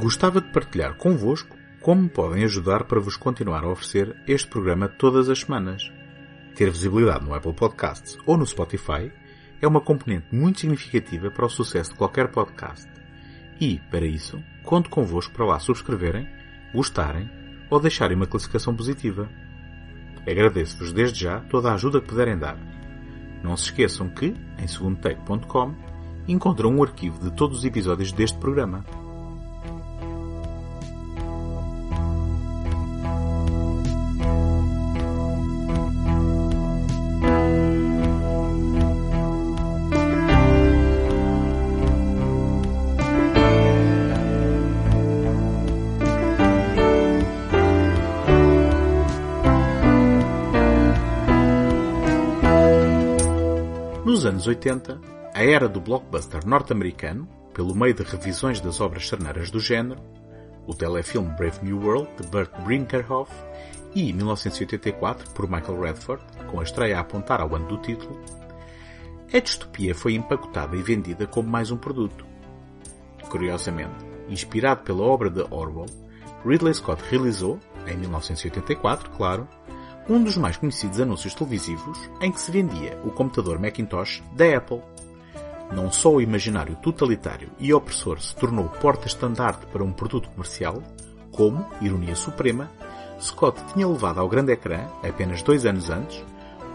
Gostava 0.00 0.40
de 0.40 0.48
partilhar 0.48 0.94
convosco 0.94 1.54
como 1.78 2.08
podem 2.08 2.42
ajudar 2.44 2.84
para 2.84 2.98
vos 2.98 3.18
continuar 3.18 3.64
a 3.64 3.68
oferecer 3.68 4.16
este 4.26 4.48
programa 4.48 4.88
todas 4.88 5.28
as 5.28 5.40
semanas. 5.40 5.92
Ter 6.54 6.70
visibilidade 6.70 7.22
no 7.22 7.34
Apple 7.34 7.52
Podcasts 7.52 8.16
ou 8.24 8.38
no 8.38 8.46
Spotify 8.46 9.12
é 9.60 9.68
uma 9.68 9.82
componente 9.82 10.34
muito 10.34 10.60
significativa 10.60 11.30
para 11.30 11.44
o 11.44 11.50
sucesso 11.50 11.90
de 11.90 11.98
qualquer 11.98 12.28
podcast. 12.28 12.88
E, 13.60 13.78
para 13.90 14.06
isso, 14.06 14.42
conto 14.62 14.88
convosco 14.88 15.34
para 15.34 15.44
lá 15.44 15.58
subscreverem, 15.58 16.26
gostarem 16.72 17.30
ou 17.68 17.78
deixarem 17.78 18.16
uma 18.16 18.26
classificação 18.26 18.74
positiva. 18.74 19.28
Agradeço-vos 20.26 20.94
desde 20.94 21.20
já 21.20 21.40
toda 21.40 21.70
a 21.70 21.74
ajuda 21.74 22.00
que 22.00 22.08
puderem 22.08 22.38
dar. 22.38 22.56
Não 23.42 23.54
se 23.54 23.64
esqueçam 23.64 24.08
que, 24.08 24.34
em 24.58 24.66
segundotake.com, 24.66 25.74
encontram 26.26 26.70
um 26.70 26.82
arquivo 26.82 27.20
de 27.20 27.36
todos 27.36 27.58
os 27.58 27.64
episódios 27.66 28.12
deste 28.12 28.38
programa. 28.38 28.82
80, 54.50 55.00
a 55.34 55.42
era 55.44 55.68
do 55.68 55.80
blockbuster 55.80 56.46
norte-americano, 56.46 57.28
pelo 57.54 57.74
meio 57.74 57.94
de 57.94 58.02
revisões 58.02 58.60
das 58.60 58.80
obras 58.80 59.08
cerneiras 59.08 59.50
do 59.50 59.60
género, 59.60 60.00
o 60.66 60.74
telefilme 60.74 61.30
Brave 61.36 61.64
New 61.64 61.80
World, 61.80 62.08
de 62.20 62.26
Burt 62.28 62.50
Brinkerhoff, 62.64 63.32
e 63.94 64.12
1984, 64.12 65.30
por 65.30 65.48
Michael 65.48 65.80
Redford, 65.80 66.22
com 66.50 66.60
a 66.60 66.62
estreia 66.62 66.98
a 66.98 67.00
apontar 67.00 67.40
ao 67.40 67.54
ano 67.54 67.66
do 67.66 67.78
título, 67.78 68.20
a 69.32 69.38
distopia 69.38 69.94
foi 69.94 70.14
empacotada 70.14 70.76
e 70.76 70.82
vendida 70.82 71.26
como 71.26 71.48
mais 71.48 71.70
um 71.70 71.76
produto. 71.76 72.26
Curiosamente, 73.28 74.04
inspirado 74.28 74.82
pela 74.82 75.02
obra 75.02 75.30
de 75.30 75.40
Orwell, 75.50 75.86
Ridley 76.44 76.74
Scott 76.74 77.02
realizou, 77.08 77.60
em 77.86 77.96
1984, 77.96 79.10
claro, 79.10 79.46
um 80.10 80.24
dos 80.24 80.36
mais 80.36 80.56
conhecidos 80.56 81.00
anúncios 81.00 81.36
televisivos 81.36 82.10
em 82.20 82.32
que 82.32 82.40
se 82.40 82.50
vendia 82.50 82.98
o 83.04 83.12
computador 83.12 83.60
Macintosh 83.60 84.20
da 84.32 84.56
Apple. 84.56 84.82
Não 85.72 85.92
só 85.92 86.12
o 86.12 86.20
imaginário 86.20 86.74
totalitário 86.82 87.48
e 87.60 87.72
opressor 87.72 88.20
se 88.20 88.34
tornou 88.34 88.68
porta-estandarte 88.68 89.66
para 89.66 89.84
um 89.84 89.92
produto 89.92 90.28
comercial, 90.30 90.82
como, 91.30 91.64
ironia 91.80 92.16
suprema, 92.16 92.68
Scott 93.20 93.62
tinha 93.72 93.86
levado 93.86 94.18
ao 94.18 94.28
grande 94.28 94.50
ecrã, 94.50 94.80
apenas 95.00 95.44
dois 95.44 95.64
anos 95.64 95.88
antes, 95.88 96.24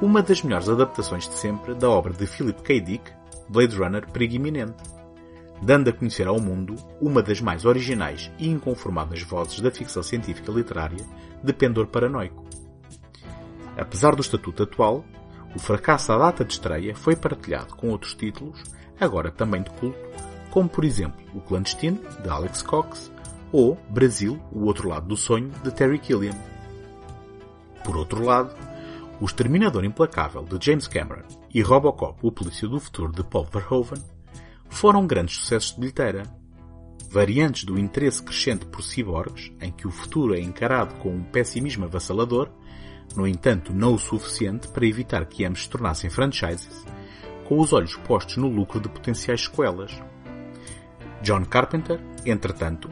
uma 0.02 0.22
das 0.22 0.42
melhores 0.42 0.70
adaptações 0.70 1.28
de 1.28 1.36
sempre 1.36 1.74
da 1.74 1.90
obra 1.90 2.14
de 2.14 2.26
Philip 2.26 2.62
K. 2.62 2.80
Dick, 2.80 3.12
Blade 3.50 3.76
Runner 3.76 4.10
Perigo 4.10 4.36
Iminente, 4.36 4.82
dando 5.62 5.90
a 5.90 5.94
conhecer 5.94 6.26
ao 6.26 6.40
mundo 6.40 6.78
uma 7.02 7.22
das 7.22 7.42
mais 7.42 7.66
originais 7.66 8.32
e 8.40 8.48
inconformadas 8.48 9.22
vozes 9.24 9.60
da 9.60 9.72
ficção 9.72 10.02
científica 10.02 10.54
literária 10.54 11.06
de 11.44 11.52
pendor 11.52 11.88
paranoico. 11.88 12.46
Apesar 13.78 14.16
do 14.16 14.22
estatuto 14.22 14.64
atual, 14.64 15.06
o 15.56 15.60
fracasso 15.60 16.12
à 16.12 16.18
data 16.18 16.44
de 16.44 16.54
estreia 16.54 16.96
foi 16.96 17.16
partilhado 17.16 17.76
com 17.76 17.90
outros 17.90 18.14
títulos, 18.14 18.62
agora 19.00 19.32
também 19.32 19.62
de 19.62 19.70
culto, 19.72 19.98
como 20.52 20.70
por 20.70 20.86
exemplo 20.86 21.20
O 21.34 21.42
Clandestino, 21.42 22.00
de 22.22 22.30
Alex 22.30 22.62
Cox, 22.62 23.12
ou 23.52 23.76
Brasil, 23.90 24.40
o 24.52 24.66
outro 24.66 24.90
lado 24.90 25.08
do 25.08 25.18
sonho, 25.18 25.52
de 25.64 25.72
Terry 25.72 26.00
Gilliam. 26.02 26.36
Por 27.84 27.96
outro 27.96 28.24
lado, 28.24 28.56
O 29.22 29.26
Exterminador 29.26 29.86
Implacável, 29.86 30.44
de 30.44 30.66
James 30.66 30.88
Cameron, 30.88 31.24
e 31.54 31.62
Robocop, 31.62 32.20
o 32.22 32.32
Polícia 32.32 32.68
do 32.68 32.80
Futuro, 32.80 33.14
de 33.14 33.24
Paul 33.24 33.46
Verhoeven, 33.46 34.04
foram 34.70 35.08
grandes 35.08 35.36
sucessos 35.36 35.74
de 35.74 35.80
bilheteira. 35.80 36.24
Variantes 37.10 37.64
do 37.64 37.80
interesse 37.80 38.22
crescente 38.22 38.66
por 38.66 38.84
ciborgues, 38.84 39.54
em 39.62 39.72
que 39.72 39.88
o 39.88 39.92
futuro 39.92 40.36
é 40.36 40.40
encarado 40.42 40.96
com 40.96 41.10
um 41.10 41.24
pessimismo 41.24 41.86
avassalador, 41.86 42.50
no 43.16 43.28
entanto 43.28 43.74
não 43.74 43.94
o 43.94 44.00
suficiente 44.00 44.68
para 44.68 44.86
evitar 44.86 45.26
que 45.26 45.46
ambos 45.46 45.64
se 45.64 45.70
tornassem 45.70 46.10
franchises, 46.10 46.86
com 47.46 47.60
os 47.60 47.74
olhos 47.74 47.96
postos 47.96 48.38
no 48.38 48.48
lucro 48.48 48.80
de 48.80 48.90
potenciais 48.90 49.44
sequelas. 49.44 49.92
John 51.22 51.46
Carpenter, 51.46 52.00
entretanto, 52.26 52.90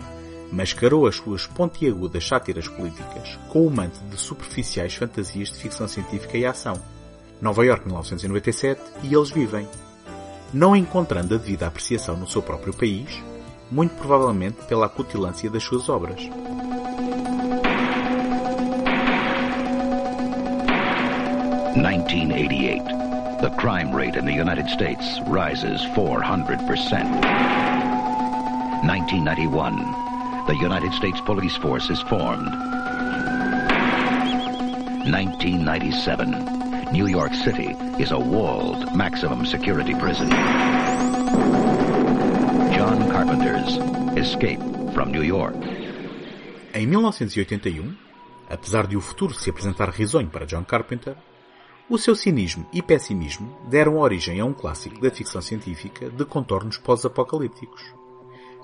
mascarou 0.51 1.07
as 1.07 1.15
suas 1.15 1.47
pontiagudas 1.47 2.27
sátiras 2.27 2.67
políticas 2.67 3.39
com 3.49 3.65
o 3.65 3.71
manto 3.71 3.99
de 4.09 4.17
superficiais 4.17 4.93
fantasias 4.93 5.49
de 5.49 5.57
ficção 5.57 5.87
científica 5.87 6.37
e 6.37 6.45
ação. 6.45 6.79
Nova 7.41 7.65
York 7.65 7.85
1997 7.85 8.81
e 9.03 9.13
eles 9.13 9.31
vivem. 9.31 9.67
Não 10.53 10.75
encontrando 10.75 11.33
a 11.33 11.37
devida 11.37 11.67
apreciação 11.67 12.15
no 12.15 12.27
seu 12.27 12.41
próprio 12.41 12.73
país, 12.73 13.21
muito 13.71 13.95
provavelmente 13.95 14.63
pela 14.65 14.85
acutilância 14.85 15.49
das 15.49 15.63
suas 15.63 15.89
obras. 15.89 16.21
1988. 21.75 22.83
The 23.41 23.49
crime 23.57 23.93
rate 23.93 24.15
in 24.15 24.25
the 24.25 24.33
United 24.33 24.69
States 24.69 25.19
rises 25.27 25.81
400%. 25.95 26.63
1991. 28.85 30.45
The 30.45 30.55
United 30.55 30.93
States 30.93 31.19
Police 31.21 31.55
Force 31.57 31.89
is 31.89 31.99
formed. 32.01 32.51
1997. 35.09 36.91
New 36.91 37.07
York 37.07 37.33
City 37.33 37.75
is 37.97 38.11
a 38.11 38.19
walled 38.19 38.95
maximum 38.95 39.45
security 39.45 39.95
prison. 39.95 40.29
John 42.71 43.09
Carpenter's 43.09 43.77
Escape 44.15 44.61
from 44.93 45.11
New 45.11 45.23
York. 45.23 45.55
Em 46.73 46.85
1981, 46.85 47.97
apesar 48.47 48.85
de 48.85 48.95
o 48.95 49.01
futuro 49.01 49.33
se 49.33 49.49
apresentar 49.49 49.89
risonho 49.89 50.29
para 50.29 50.45
John 50.45 50.63
Carpenter, 50.63 51.17
o 51.89 51.97
seu 51.97 52.15
cinismo 52.15 52.65
e 52.71 52.81
pessimismo 52.81 53.57
deram 53.67 53.97
origem 53.97 54.39
a 54.39 54.45
um 54.45 54.53
clássico 54.53 55.01
da 55.01 55.11
ficção 55.11 55.41
científica 55.41 56.09
de 56.09 56.23
contornos 56.23 56.77
pós-apocalípticos. 56.77 57.93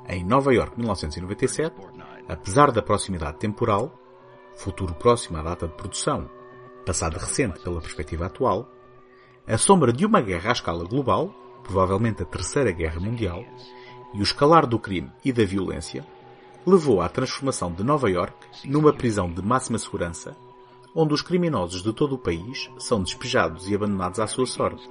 Em 0.08 0.24
Nova 0.24 0.54
York 0.54 0.78
1997, 0.78 1.76
apesar 2.28 2.72
da 2.72 2.82
proximidade 2.82 3.38
temporal, 3.38 3.94
futuro 4.56 4.94
próximo 4.94 5.38
à 5.38 5.42
data 5.42 5.68
de 5.68 5.74
produção, 5.74 6.30
passado 6.86 7.18
recente 7.18 7.60
pela 7.60 7.82
perspectiva 7.82 8.26
atual, 8.26 8.70
a 9.46 9.58
sombra 9.58 9.92
de 9.92 10.06
uma 10.06 10.22
guerra 10.22 10.50
à 10.50 10.54
escala 10.54 10.86
global, 10.86 11.34
provavelmente 11.64 12.24
a 12.24 12.26
Terceira 12.26 12.72
Guerra 12.72 13.02
Mundial, 13.02 13.44
e 14.14 14.20
o 14.20 14.24
escalar 14.24 14.66
do 14.66 14.80
crime 14.80 15.12
e 15.24 15.34
da 15.34 15.44
violência, 15.44 16.06
levou 16.66 17.02
à 17.02 17.10
transformação 17.10 17.72
de 17.72 17.84
Nova 17.84 18.10
York 18.10 18.36
numa 18.66 18.94
prisão 18.94 19.30
de 19.30 19.42
máxima 19.42 19.78
segurança, 19.78 20.36
onde 20.96 21.14
os 21.14 21.22
criminosos 21.22 21.82
de 21.82 21.94
todo 21.94 22.16
o 22.16 22.20
país 22.20 22.70
são 22.78 23.02
despejados 23.02 23.70
e 23.70 23.76
abandonados 23.76 24.20
à 24.20 24.28
sua 24.28 24.46
sorte. 24.46 24.88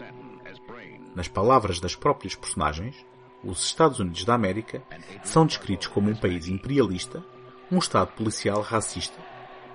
Nas 1.15 1.29
palavras 1.29 1.81
das 1.81 1.95
próprias 1.95 2.35
personagens, 2.35 2.95
os 3.43 3.65
Estados 3.65 3.99
Unidos 3.99 4.25
da 4.25 4.35
América 4.35 4.83
são 5.23 5.47
descritos 5.47 5.89
como 5.89 6.11
um 6.11 6.17
país 6.17 6.49
imperialista, 6.49 7.25
um 7.71 7.79
Estado 7.79 8.13
policial 8.13 8.61
racista, 8.63 9.19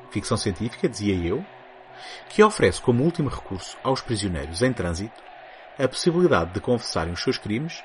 ficção 0.10 0.38
científica, 0.38 0.90
dizia 0.90 1.16
eu, 1.16 1.46
que 2.30 2.44
oferece 2.44 2.82
como 2.82 3.04
último 3.04 3.30
recurso 3.30 3.78
aos 3.84 4.02
prisioneiros 4.02 4.62
em 4.62 4.74
trânsito 4.74 5.22
a 5.78 5.88
possibilidade 5.88 6.54
de 6.54 6.62
confessarem 6.62 7.14
os 7.14 7.22
seus 7.22 7.38
crimes 7.38 7.84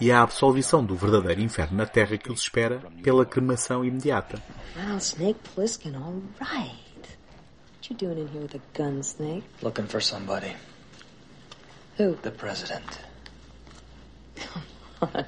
e 0.00 0.12
a 0.12 0.22
absolvição 0.22 0.84
do 0.84 0.94
verdadeiro 0.94 1.40
inferno 1.40 1.78
na 1.78 1.86
Terra 1.86 2.18
que 2.18 2.30
os 2.30 2.40
espera 2.40 2.80
pela 3.02 3.24
cremação 3.24 3.84
imediata. 3.84 4.40
Wow, 4.76 4.98
Snake 4.98 5.40
Plissken, 5.54 5.96
all 5.96 6.22
right. 6.40 6.85
What 7.86 8.02
you 8.02 8.08
doing 8.08 8.18
in 8.18 8.26
here 8.26 8.42
with 8.42 8.54
a 8.56 8.60
gun, 8.74 9.00
Snake? 9.04 9.44
Looking 9.62 9.86
for 9.86 10.00
somebody. 10.00 10.52
Who? 11.98 12.18
The 12.20 12.32
president. 12.32 12.98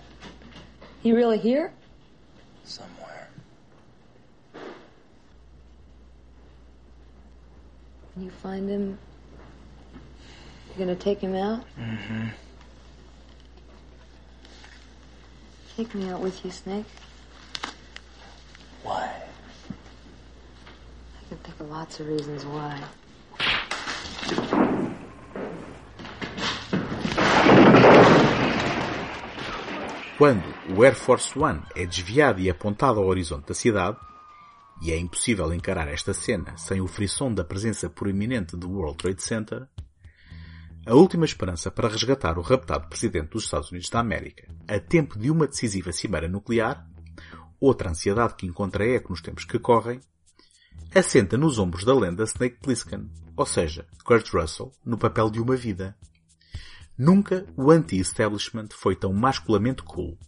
You 1.05 1.15
really 1.15 1.39
here? 1.39 1.73
Somewhere. 2.65 3.29
When 8.15 8.25
you 8.25 8.31
find 8.33 8.69
him, 8.69 8.99
you're 10.67 10.79
gonna 10.85 10.97
take 10.97 11.21
him 11.21 11.37
out? 11.37 11.65
Mm-hmm. 11.79 12.27
Take 15.77 15.95
me 15.95 16.09
out 16.09 16.21
with 16.21 16.45
you, 16.45 16.51
Snake. 16.51 16.87
Why? 18.83 19.18
Lots 21.65 22.01
of 22.01 22.09
reasons 22.09 22.45
why. 22.45 22.81
Quando 30.17 30.43
o 30.77 30.85
Air 30.85 30.97
Force 30.97 31.39
One 31.39 31.63
é 31.77 31.87
desviado 31.87 32.41
e 32.41 32.51
apontado 32.51 32.99
ao 32.99 33.07
horizonte 33.07 33.47
da 33.47 33.55
cidade, 33.55 33.97
e 34.83 34.93
é 34.93 34.99
impossível 34.99 35.53
encarar 35.53 35.89
esta 35.89 36.13
cena 36.13 36.57
sem 36.57 36.81
o 36.81 36.89
frisson 36.89 37.33
da 37.33 37.45
presença 37.45 37.89
proeminente 37.89 38.57
do 38.57 38.71
World 38.71 38.97
Trade 38.97 39.23
Center, 39.23 39.69
a 40.87 40.95
última 40.95 41.25
esperança 41.25 41.71
para 41.71 41.89
resgatar 41.89 42.39
o 42.39 42.43
raptado 42.43 42.89
presidente 42.89 43.31
dos 43.31 43.45
Estados 43.45 43.71
Unidos 43.71 43.91
da 43.91 44.01
América 44.01 44.49
a 44.67 44.81
tempo 44.81 45.19
de 45.19 45.31
uma 45.31 45.47
decisiva 45.47 45.93
cimeira 45.93 46.29
nuclear, 46.29 46.87
outra 47.61 47.91
ansiedade 47.91 48.35
que 48.35 48.47
encontra 48.47 48.87
eco 48.87 49.11
nos 49.11 49.21
tempos 49.21 49.45
que 49.45 49.59
correm, 49.59 50.01
assenta 50.95 51.37
nos 51.37 51.59
ombros 51.59 51.85
da 51.85 51.95
lenda 51.95 52.25
Snake 52.25 52.59
Plissken, 52.61 53.11
ou 53.37 53.47
seja, 53.47 53.87
Kurt 54.05 54.29
Russell, 54.31 54.73
no 54.85 54.99
papel 54.99 55.31
de 55.31 55.41
uma 55.41 55.55
vida. 55.55 55.97
Nunca 56.97 57.47
o 57.57 57.71
anti-establishment 57.71 58.69
foi 58.73 58.97
tão 58.97 59.13
masculamente 59.13 59.83
cool. 59.83 60.19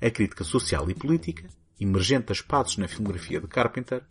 A 0.00 0.10
crítica 0.10 0.44
social 0.44 0.88
e 0.90 0.94
política, 0.94 1.48
emergente 1.78 2.32
a 2.32 2.36
passos 2.46 2.78
na 2.78 2.88
filmografia 2.88 3.40
de 3.40 3.46
Carpenter, 3.46 4.02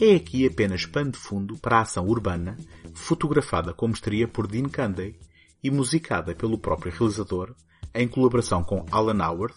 é 0.00 0.14
aqui 0.14 0.46
apenas 0.46 0.86
pano 0.86 1.10
de 1.10 1.18
fundo 1.18 1.56
para 1.58 1.78
a 1.78 1.82
ação 1.82 2.06
urbana, 2.06 2.56
fotografada 2.94 3.72
com 3.72 3.88
mestria 3.88 4.28
por 4.28 4.46
Dean 4.46 4.68
Canday 4.68 5.18
e 5.62 5.70
musicada 5.70 6.34
pelo 6.34 6.58
próprio 6.58 6.92
realizador, 6.92 7.54
em 7.92 8.06
colaboração 8.06 8.62
com 8.62 8.86
Alan 8.90 9.24
Howard, 9.24 9.54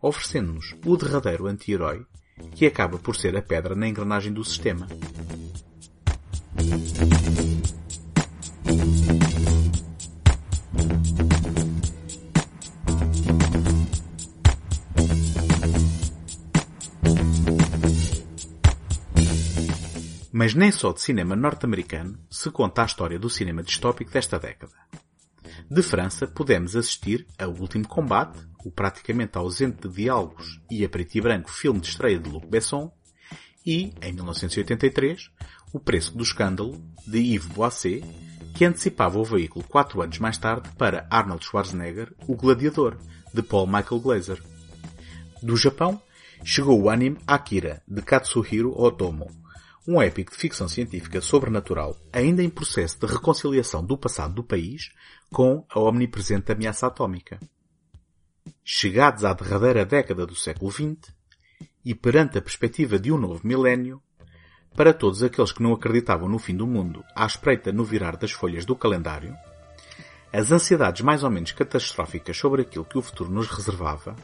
oferecendo-nos 0.00 0.74
o 0.84 0.96
derradeiro 0.96 1.46
anti-herói 1.46 2.06
que 2.54 2.66
acaba 2.66 2.98
por 2.98 3.16
ser 3.16 3.36
a 3.36 3.42
pedra 3.42 3.74
na 3.74 3.88
engrenagem 3.88 4.32
do 4.32 4.44
sistema. 4.44 4.86
Mas 20.32 20.54
nem 20.54 20.70
só 20.70 20.92
de 20.92 21.00
cinema 21.00 21.34
norte-americano 21.34 22.18
se 22.30 22.50
conta 22.50 22.82
a 22.82 22.86
história 22.86 23.18
do 23.18 23.30
cinema 23.30 23.62
distópico 23.62 24.10
desta 24.10 24.38
década. 24.38 24.74
De 25.70 25.82
França 25.82 26.26
podemos 26.26 26.76
assistir 26.76 27.26
a 27.38 27.46
Último 27.46 27.88
Combate, 27.88 28.38
o 28.66 28.70
praticamente 28.72 29.38
ausente 29.38 29.86
de 29.86 29.94
diálogos 29.94 30.60
e 30.68 30.84
a 30.84 30.88
preto 30.88 31.14
e 31.14 31.20
branco 31.20 31.52
filme 31.52 31.78
de 31.78 31.86
estreia 31.86 32.18
de 32.18 32.28
Luc 32.28 32.48
Besson, 32.48 32.90
e, 33.64 33.94
em 34.02 34.12
1983, 34.12 35.30
O 35.72 35.78
Preço 35.78 36.16
do 36.16 36.24
Escândalo, 36.24 36.76
de 37.06 37.18
Yves 37.18 37.46
Boisset, 37.46 38.04
que 38.56 38.64
antecipava 38.64 39.20
o 39.20 39.24
veículo 39.24 39.64
quatro 39.68 40.02
anos 40.02 40.18
mais 40.18 40.36
tarde 40.36 40.68
para 40.76 41.06
Arnold 41.08 41.44
Schwarzenegger, 41.44 42.12
O 42.26 42.34
Gladiador, 42.34 42.98
de 43.32 43.40
Paul 43.40 43.68
Michael 43.68 44.00
Glazer. 44.00 44.42
Do 45.40 45.56
Japão, 45.56 46.02
chegou 46.42 46.82
o 46.82 46.90
anime 46.90 47.18
Akira, 47.24 47.84
de 47.86 48.02
Katsuhiro 48.02 48.76
Otomo, 48.76 49.28
um 49.86 50.02
épico 50.02 50.32
de 50.32 50.38
ficção 50.38 50.66
científica 50.66 51.20
sobrenatural 51.20 51.96
ainda 52.12 52.42
em 52.42 52.50
processo 52.50 52.98
de 52.98 53.06
reconciliação 53.06 53.84
do 53.84 53.96
passado 53.96 54.34
do 54.34 54.42
país 54.42 54.90
com 55.30 55.64
a 55.70 55.78
omnipresente 55.78 56.50
ameaça 56.50 56.88
atómica. 56.88 57.38
Chegados 58.68 59.24
à 59.24 59.32
derradeira 59.32 59.86
década 59.86 60.26
do 60.26 60.34
século 60.34 60.72
XX, 60.72 61.14
e 61.84 61.94
perante 61.94 62.36
a 62.36 62.42
perspectiva 62.42 62.98
de 62.98 63.12
um 63.12 63.16
novo 63.16 63.46
milénio, 63.46 64.02
para 64.74 64.92
todos 64.92 65.22
aqueles 65.22 65.52
que 65.52 65.62
não 65.62 65.72
acreditavam 65.72 66.28
no 66.28 66.36
fim 66.36 66.56
do 66.56 66.66
mundo 66.66 67.04
à 67.14 67.24
espreita 67.24 67.70
no 67.70 67.84
virar 67.84 68.16
das 68.16 68.32
folhas 68.32 68.64
do 68.64 68.74
calendário, 68.74 69.36
as 70.32 70.50
ansiedades 70.50 71.02
mais 71.02 71.22
ou 71.22 71.30
menos 71.30 71.52
catastróficas 71.52 72.36
sobre 72.36 72.62
aquilo 72.62 72.84
que 72.84 72.98
o 72.98 73.02
futuro 73.02 73.30
nos 73.30 73.46
reservava 73.46 74.16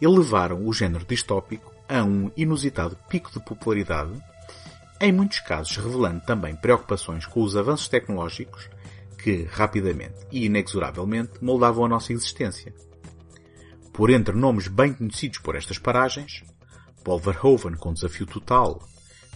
elevaram 0.00 0.64
o 0.64 0.72
género 0.72 1.04
distópico 1.04 1.74
a 1.88 2.04
um 2.04 2.30
inusitado 2.36 2.96
pico 3.08 3.32
de 3.32 3.44
popularidade 3.44 4.12
em 5.00 5.10
muitos 5.10 5.40
casos 5.40 5.76
revelando 5.76 6.20
também 6.20 6.54
preocupações 6.54 7.26
com 7.26 7.42
os 7.42 7.56
avanços 7.56 7.88
tecnológicos 7.88 8.70
que, 9.18 9.42
rapidamente 9.50 10.28
e 10.30 10.46
inexoravelmente, 10.46 11.42
moldavam 11.42 11.86
a 11.86 11.88
nossa 11.88 12.12
existência. 12.12 12.72
Por 13.92 14.10
entre 14.10 14.34
nomes 14.34 14.68
bem 14.68 14.94
conhecidos 14.94 15.38
por 15.38 15.56
estas 15.56 15.78
paragens, 15.78 16.42
Paul 17.04 17.18
Verhoeven 17.18 17.74
com 17.74 17.92
Desafio 17.92 18.26
Total, 18.26 18.80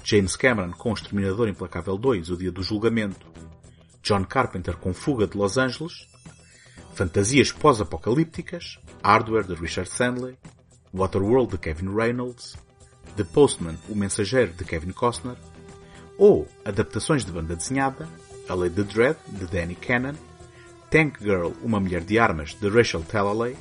James 0.05 0.37
Cameron 0.37 0.73
com 0.73 0.91
O 0.91 0.95
Exterminador 0.95 1.49
Implacável 1.49 1.97
2, 1.97 2.31
O 2.31 2.37
Dia 2.37 2.53
do 2.53 2.63
Julgamento, 2.63 3.27
John 4.03 4.25
Carpenter 4.25 4.77
com 4.77 4.93
Fuga 4.93 5.27
de 5.27 5.37
Los 5.37 5.57
Angeles, 5.57 6.07
fantasias 6.95 7.51
pós-apocalípticas, 7.51 8.79
Hardware 9.03 9.47
de 9.47 9.55
Richard 9.55 9.89
Sandley, 9.89 10.37
Waterworld 10.93 11.53
de 11.53 11.59
Kevin 11.59 11.95
Reynolds, 11.95 12.57
The 13.17 13.25
Postman, 13.25 13.77
O 13.89 13.95
Mensageiro 13.95 14.53
de 14.53 14.65
Kevin 14.65 14.93
Costner, 14.93 15.37
ou 16.17 16.47
adaptações 16.65 17.25
de 17.25 17.33
banda 17.33 17.57
desenhada, 17.57 18.09
A 18.49 18.55
Lady 18.55 18.85
Dread, 18.85 19.17
de 19.27 19.47
Danny 19.47 19.75
Cannon, 19.75 20.15
Tank 20.91 21.19
Girl, 21.21 21.53
Uma 21.63 21.81
Mulher 21.81 22.03
de 22.03 22.19
Armas, 22.19 22.55
de 22.55 22.69
Rachel 22.69 23.03
Talalay, 23.03 23.57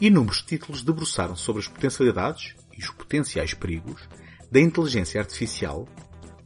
inúmeros 0.00 0.42
títulos 0.42 0.82
debruçaram 0.82 1.36
sobre 1.36 1.62
as 1.62 1.68
potencialidades 1.68 2.54
e 2.76 2.80
os 2.80 2.90
potenciais 2.90 3.54
perigos 3.54 4.08
da 4.50 4.60
inteligência 4.60 5.20
artificial, 5.20 5.88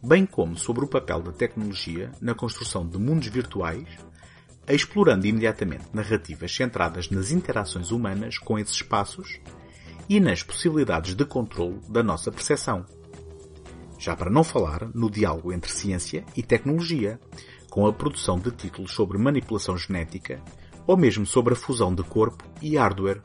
bem 0.02 0.24
como 0.24 0.56
sobre 0.56 0.84
o 0.84 0.88
papel 0.88 1.20
da 1.22 1.32
tecnologia 1.32 2.10
na 2.20 2.34
construção 2.34 2.86
de 2.86 2.98
mundos 2.98 3.28
virtuais, 3.28 3.88
explorando 4.68 5.26
imediatamente 5.26 5.84
narrativas 5.92 6.54
centradas 6.54 7.10
nas 7.10 7.30
interações 7.30 7.90
humanas 7.90 8.38
com 8.38 8.58
esses 8.58 8.76
espaços 8.76 9.40
e 10.08 10.20
nas 10.20 10.42
possibilidades 10.42 11.14
de 11.14 11.24
controle 11.24 11.80
da 11.88 12.02
nossa 12.02 12.30
percepção. 12.30 12.86
Já 13.98 14.16
para 14.16 14.30
não 14.30 14.42
falar 14.42 14.88
no 14.94 15.10
diálogo 15.10 15.52
entre 15.52 15.70
ciência 15.70 16.24
e 16.34 16.42
tecnologia, 16.42 17.20
com 17.68 17.86
a 17.86 17.92
produção 17.92 18.38
de 18.38 18.50
títulos 18.50 18.92
sobre 18.92 19.18
manipulação 19.18 19.76
genética 19.76 20.42
ou 20.86 20.96
mesmo 20.96 21.24
sobre 21.24 21.54
a 21.54 21.56
fusão 21.56 21.94
de 21.94 22.02
corpo 22.02 22.44
e 22.60 22.76
hardware. 22.76 23.22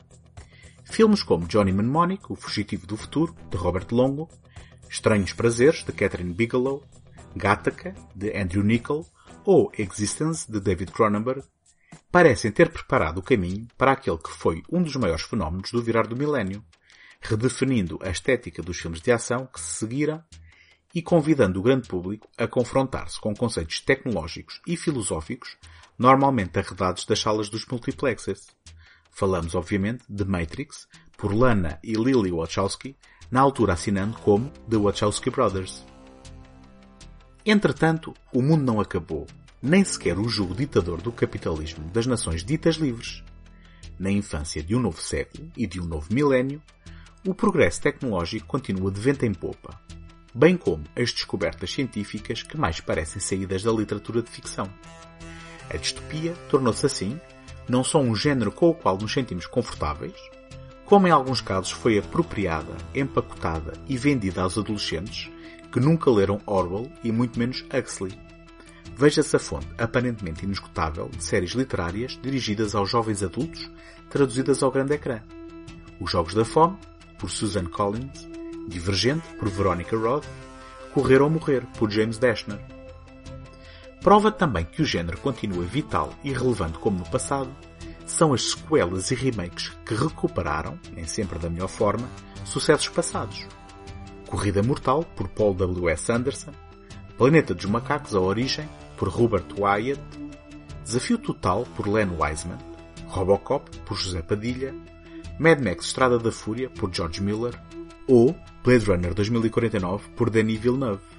Filmes 0.86 1.22
como 1.22 1.46
Johnny 1.46 1.72
Mnemonic, 1.72 2.24
O 2.30 2.36
Fugitivo 2.36 2.86
do 2.86 2.96
Futuro, 2.96 3.36
de 3.50 3.56
Robert 3.56 3.86
Longo, 3.92 4.28
Estranhos 4.88 5.32
Prazeres, 5.32 5.84
de 5.84 5.92
Catherine 5.92 6.32
Bigelow, 6.32 6.82
Gattaca, 7.34 7.94
de 8.14 8.34
Andrew 8.36 8.64
Nichol, 8.64 9.06
ou 9.44 9.70
Existence, 9.76 10.50
de 10.50 10.58
David 10.58 10.90
Cronenberg, 10.92 11.42
parecem 12.10 12.50
ter 12.50 12.70
preparado 12.70 13.18
o 13.18 13.22
caminho 13.22 13.68
para 13.76 13.92
aquele 13.92 14.18
que 14.18 14.30
foi 14.30 14.62
um 14.72 14.82
dos 14.82 14.96
maiores 14.96 15.22
fenómenos 15.22 15.70
do 15.70 15.82
virar 15.82 16.06
do 16.06 16.16
milénio, 16.16 16.64
redefinindo 17.20 17.98
a 18.02 18.08
estética 18.08 18.62
dos 18.62 18.78
filmes 18.78 19.00
de 19.00 19.12
ação 19.12 19.46
que 19.46 19.60
se 19.60 19.78
seguiram 19.78 20.22
e 20.94 21.02
convidando 21.02 21.60
o 21.60 21.62
grande 21.62 21.88
público 21.88 22.26
a 22.38 22.46
confrontar-se 22.46 23.20
com 23.20 23.34
conceitos 23.34 23.80
tecnológicos 23.80 24.62
e 24.66 24.76
filosóficos 24.76 25.56
normalmente 25.98 26.58
arredados 26.58 27.04
das 27.04 27.20
salas 27.20 27.48
dos 27.48 27.66
multiplexes. 27.66 28.46
Falamos, 29.18 29.54
obviamente, 29.54 30.04
de 30.06 30.26
Matrix, 30.26 30.86
por 31.16 31.32
Lana 31.32 31.78
e 31.82 31.94
Lily 31.94 32.30
Wachowski, 32.30 32.94
na 33.30 33.40
altura 33.40 33.72
assinando 33.72 34.18
como 34.18 34.50
The 34.68 34.76
Wachowski 34.76 35.30
Brothers. 35.30 35.82
Entretanto, 37.42 38.12
o 38.30 38.42
mundo 38.42 38.62
não 38.62 38.78
acabou, 38.78 39.26
nem 39.62 39.82
sequer 39.82 40.18
o 40.18 40.28
jugo 40.28 40.54
ditador 40.54 41.00
do 41.00 41.10
capitalismo 41.10 41.88
das 41.94 42.06
nações 42.06 42.44
ditas 42.44 42.74
livres. 42.76 43.24
Na 43.98 44.10
infância 44.10 44.62
de 44.62 44.76
um 44.76 44.80
novo 44.80 45.00
século 45.00 45.50
e 45.56 45.66
de 45.66 45.80
um 45.80 45.86
novo 45.86 46.12
milénio, 46.12 46.60
o 47.26 47.34
progresso 47.34 47.80
tecnológico 47.80 48.46
continua 48.46 48.90
de 48.90 49.00
vento 49.00 49.24
em 49.24 49.32
popa, 49.32 49.80
bem 50.34 50.58
como 50.58 50.84
as 50.94 51.10
descobertas 51.10 51.72
científicas 51.72 52.42
que 52.42 52.58
mais 52.58 52.80
parecem 52.80 53.18
saídas 53.18 53.62
da 53.62 53.72
literatura 53.72 54.20
de 54.20 54.30
ficção. 54.30 54.70
A 55.70 55.78
distopia 55.78 56.34
tornou-se 56.50 56.84
assim 56.84 57.18
não 57.68 57.82
só 57.82 58.00
um 58.00 58.14
género 58.14 58.52
com 58.52 58.70
o 58.70 58.74
qual 58.74 58.96
nos 58.98 59.12
sentimos 59.12 59.46
confortáveis, 59.46 60.14
como 60.84 61.08
em 61.08 61.10
alguns 61.10 61.40
casos 61.40 61.72
foi 61.72 61.98
apropriada, 61.98 62.72
empacotada 62.94 63.72
e 63.88 63.96
vendida 63.96 64.42
aos 64.42 64.56
adolescentes 64.56 65.30
que 65.72 65.80
nunca 65.80 66.10
leram 66.10 66.40
Orwell 66.46 66.90
e 67.02 67.10
muito 67.10 67.38
menos 67.38 67.64
Huxley. 67.72 68.16
Veja-se 68.96 69.36
a 69.36 69.38
fonte 69.38 69.66
aparentemente 69.76 70.44
inesgotável 70.44 71.08
de 71.08 71.22
séries 71.22 71.50
literárias 71.50 72.18
dirigidas 72.22 72.74
aos 72.74 72.88
jovens 72.88 73.22
adultos, 73.22 73.70
traduzidas 74.08 74.62
ao 74.62 74.70
grande 74.70 74.94
ecrã. 74.94 75.20
Os 76.00 76.10
Jogos 76.10 76.34
da 76.34 76.44
Fome, 76.44 76.78
por 77.18 77.30
Susan 77.30 77.66
Collins, 77.66 78.26
Divergente, 78.68 79.26
por 79.38 79.48
Veronica 79.48 79.96
Roth, 79.96 80.26
Correr 80.94 81.20
ou 81.20 81.28
Morrer, 81.28 81.66
por 81.78 81.90
James 81.90 82.16
Dashner. 82.16 82.75
Prova 84.06 84.30
também 84.30 84.64
que 84.64 84.80
o 84.80 84.84
género 84.84 85.18
continua 85.18 85.64
vital 85.64 86.14
e 86.22 86.32
relevante 86.32 86.78
como 86.78 87.00
no 87.00 87.04
passado 87.06 87.50
são 88.06 88.32
as 88.32 88.52
sequelas 88.52 89.10
e 89.10 89.16
remakes 89.16 89.72
que 89.84 89.96
recuperaram, 89.96 90.78
nem 90.92 91.04
sempre 91.08 91.40
da 91.40 91.50
melhor 91.50 91.66
forma, 91.66 92.08
sucessos 92.44 92.88
passados. 92.88 93.48
Corrida 94.28 94.62
Mortal, 94.62 95.02
por 95.02 95.26
Paul 95.26 95.54
W. 95.54 95.88
S. 95.88 96.12
Anderson, 96.12 96.52
Planeta 97.18 97.52
dos 97.52 97.64
Macacos, 97.64 98.14
A 98.14 98.20
Origem, 98.20 98.68
por 98.96 99.08
Robert 99.08 99.46
Wyatt, 99.58 100.00
Desafio 100.84 101.18
Total, 101.18 101.66
por 101.74 101.88
Len 101.88 102.10
Wiseman, 102.16 102.58
Robocop, 103.08 103.76
por 103.78 103.96
José 103.96 104.22
Padilha, 104.22 104.72
Mad 105.36 105.60
Max 105.60 105.86
Estrada 105.86 106.16
da 106.16 106.30
Fúria, 106.30 106.70
por 106.70 106.94
George 106.94 107.20
Miller, 107.20 107.60
ou 108.06 108.36
Blade 108.62 108.84
Runner 108.84 109.12
2049, 109.12 110.10
por 110.10 110.30
Denis 110.30 110.60
Villeneuve. 110.60 111.15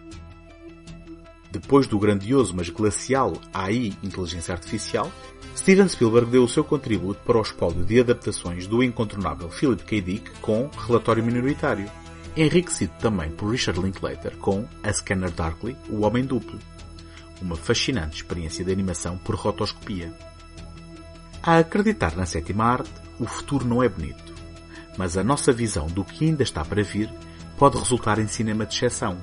Depois 1.51 1.87
do 1.87 1.97
grandioso 1.97 2.53
mas 2.55 2.69
glacial 2.69 3.33
AI 3.53 3.97
Inteligência 4.03 4.53
Artificial, 4.53 5.11
Steven 5.55 5.87
Spielberg 5.87 6.29
deu 6.29 6.43
o 6.43 6.49
seu 6.49 6.63
contributo 6.63 7.21
para 7.25 7.37
o 7.37 7.41
espólio 7.41 7.83
de 7.83 7.99
adaptações 7.99 8.67
do 8.67 8.83
incontornável 8.83 9.49
Philip 9.49 9.83
K. 9.83 10.01
Dick 10.01 10.31
com 10.41 10.69
Relatório 10.85 11.23
Minoritário, 11.23 11.89
enriquecido 12.35 12.93
também 12.99 13.31
por 13.31 13.49
Richard 13.49 13.81
Linklater 13.81 14.37
com 14.37 14.65
A 14.83 14.93
Scanner 14.93 15.31
Darkly, 15.31 15.75
O 15.89 16.01
Homem 16.01 16.23
Duplo, 16.23 16.59
uma 17.41 17.55
fascinante 17.55 18.17
experiência 18.17 18.63
de 18.63 18.71
animação 18.71 19.17
por 19.17 19.35
rotoscopia. 19.35 20.13
A 21.41 21.59
acreditar 21.59 22.15
na 22.15 22.25
sétima 22.25 22.65
arte, 22.65 22.91
o 23.19 23.25
futuro 23.25 23.65
não 23.65 23.81
é 23.81 23.89
bonito, 23.89 24.33
mas 24.97 25.17
a 25.17 25.23
nossa 25.23 25.51
visão 25.51 25.87
do 25.87 26.03
que 26.03 26.25
ainda 26.25 26.43
está 26.43 26.63
para 26.63 26.83
vir 26.83 27.09
pode 27.57 27.77
resultar 27.77 28.19
em 28.19 28.27
cinema 28.27 28.65
de 28.65 28.75
exceção. 28.75 29.17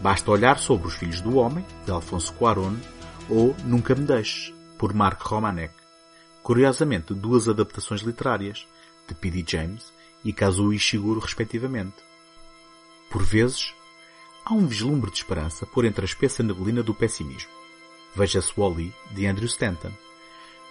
Basta 0.00 0.30
olhar 0.30 0.58
sobre 0.58 0.88
Os 0.88 0.94
Filhos 0.94 1.20
do 1.20 1.36
Homem, 1.36 1.64
de 1.84 1.90
Alfonso 1.90 2.32
Cuarón, 2.32 2.76
ou 3.28 3.54
Nunca 3.64 3.94
Me 3.94 4.06
Deixes, 4.06 4.52
por 4.78 4.94
Mark 4.94 5.20
Romanek. 5.20 5.74
Curiosamente, 6.42 7.12
duas 7.12 7.48
adaptações 7.48 8.00
literárias, 8.00 8.66
de 9.06 9.14
P.D. 9.14 9.44
James 9.46 9.92
e 10.24 10.32
Kazuo 10.32 10.72
Ishiguro, 10.72 11.20
respectivamente. 11.20 11.96
Por 13.10 13.22
vezes, 13.22 13.74
há 14.44 14.54
um 14.54 14.66
vislumbre 14.66 15.10
de 15.10 15.18
esperança 15.18 15.66
por 15.66 15.84
entre 15.84 16.02
a 16.02 16.06
espessa 16.06 16.42
neblina 16.42 16.82
do 16.82 16.94
pessimismo. 16.94 17.50
Veja-se 18.14 18.52
Wally, 18.56 18.94
de 19.10 19.26
Andrew 19.26 19.46
Stanton. 19.46 19.92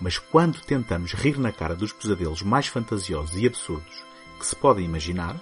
Mas 0.01 0.17
quando 0.17 0.61
tentamos 0.61 1.13
rir 1.13 1.37
na 1.37 1.51
cara 1.51 1.75
dos 1.75 1.93
pesadelos 1.93 2.41
mais 2.41 2.67
fantasiosos 2.67 3.35
e 3.35 3.45
absurdos 3.45 4.03
que 4.39 4.45
se 4.45 4.55
podem 4.55 4.85
imaginar, 4.85 5.39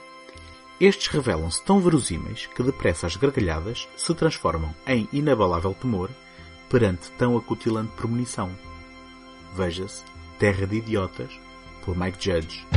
estes 0.79 1.07
revelam-se 1.07 1.63
tão 1.63 1.79
verosímeis 1.79 2.45
que 2.47 2.61
depressa 2.61 3.07
as 3.07 3.15
gargalhadas 3.15 3.87
se 3.95 4.13
transformam 4.13 4.73
em 4.85 5.07
inabalável 5.11 5.73
temor 5.73 6.09
perante 6.69 7.09
tão 7.11 7.35
acutilante 7.35 7.91
premonição. 7.95 8.51
Veja-se 9.55 10.03
Terra 10.37 10.67
de 10.67 10.77
Idiotas, 10.77 11.39
por 11.83 11.97
Mike 11.97 12.23
Judge. 12.23 12.76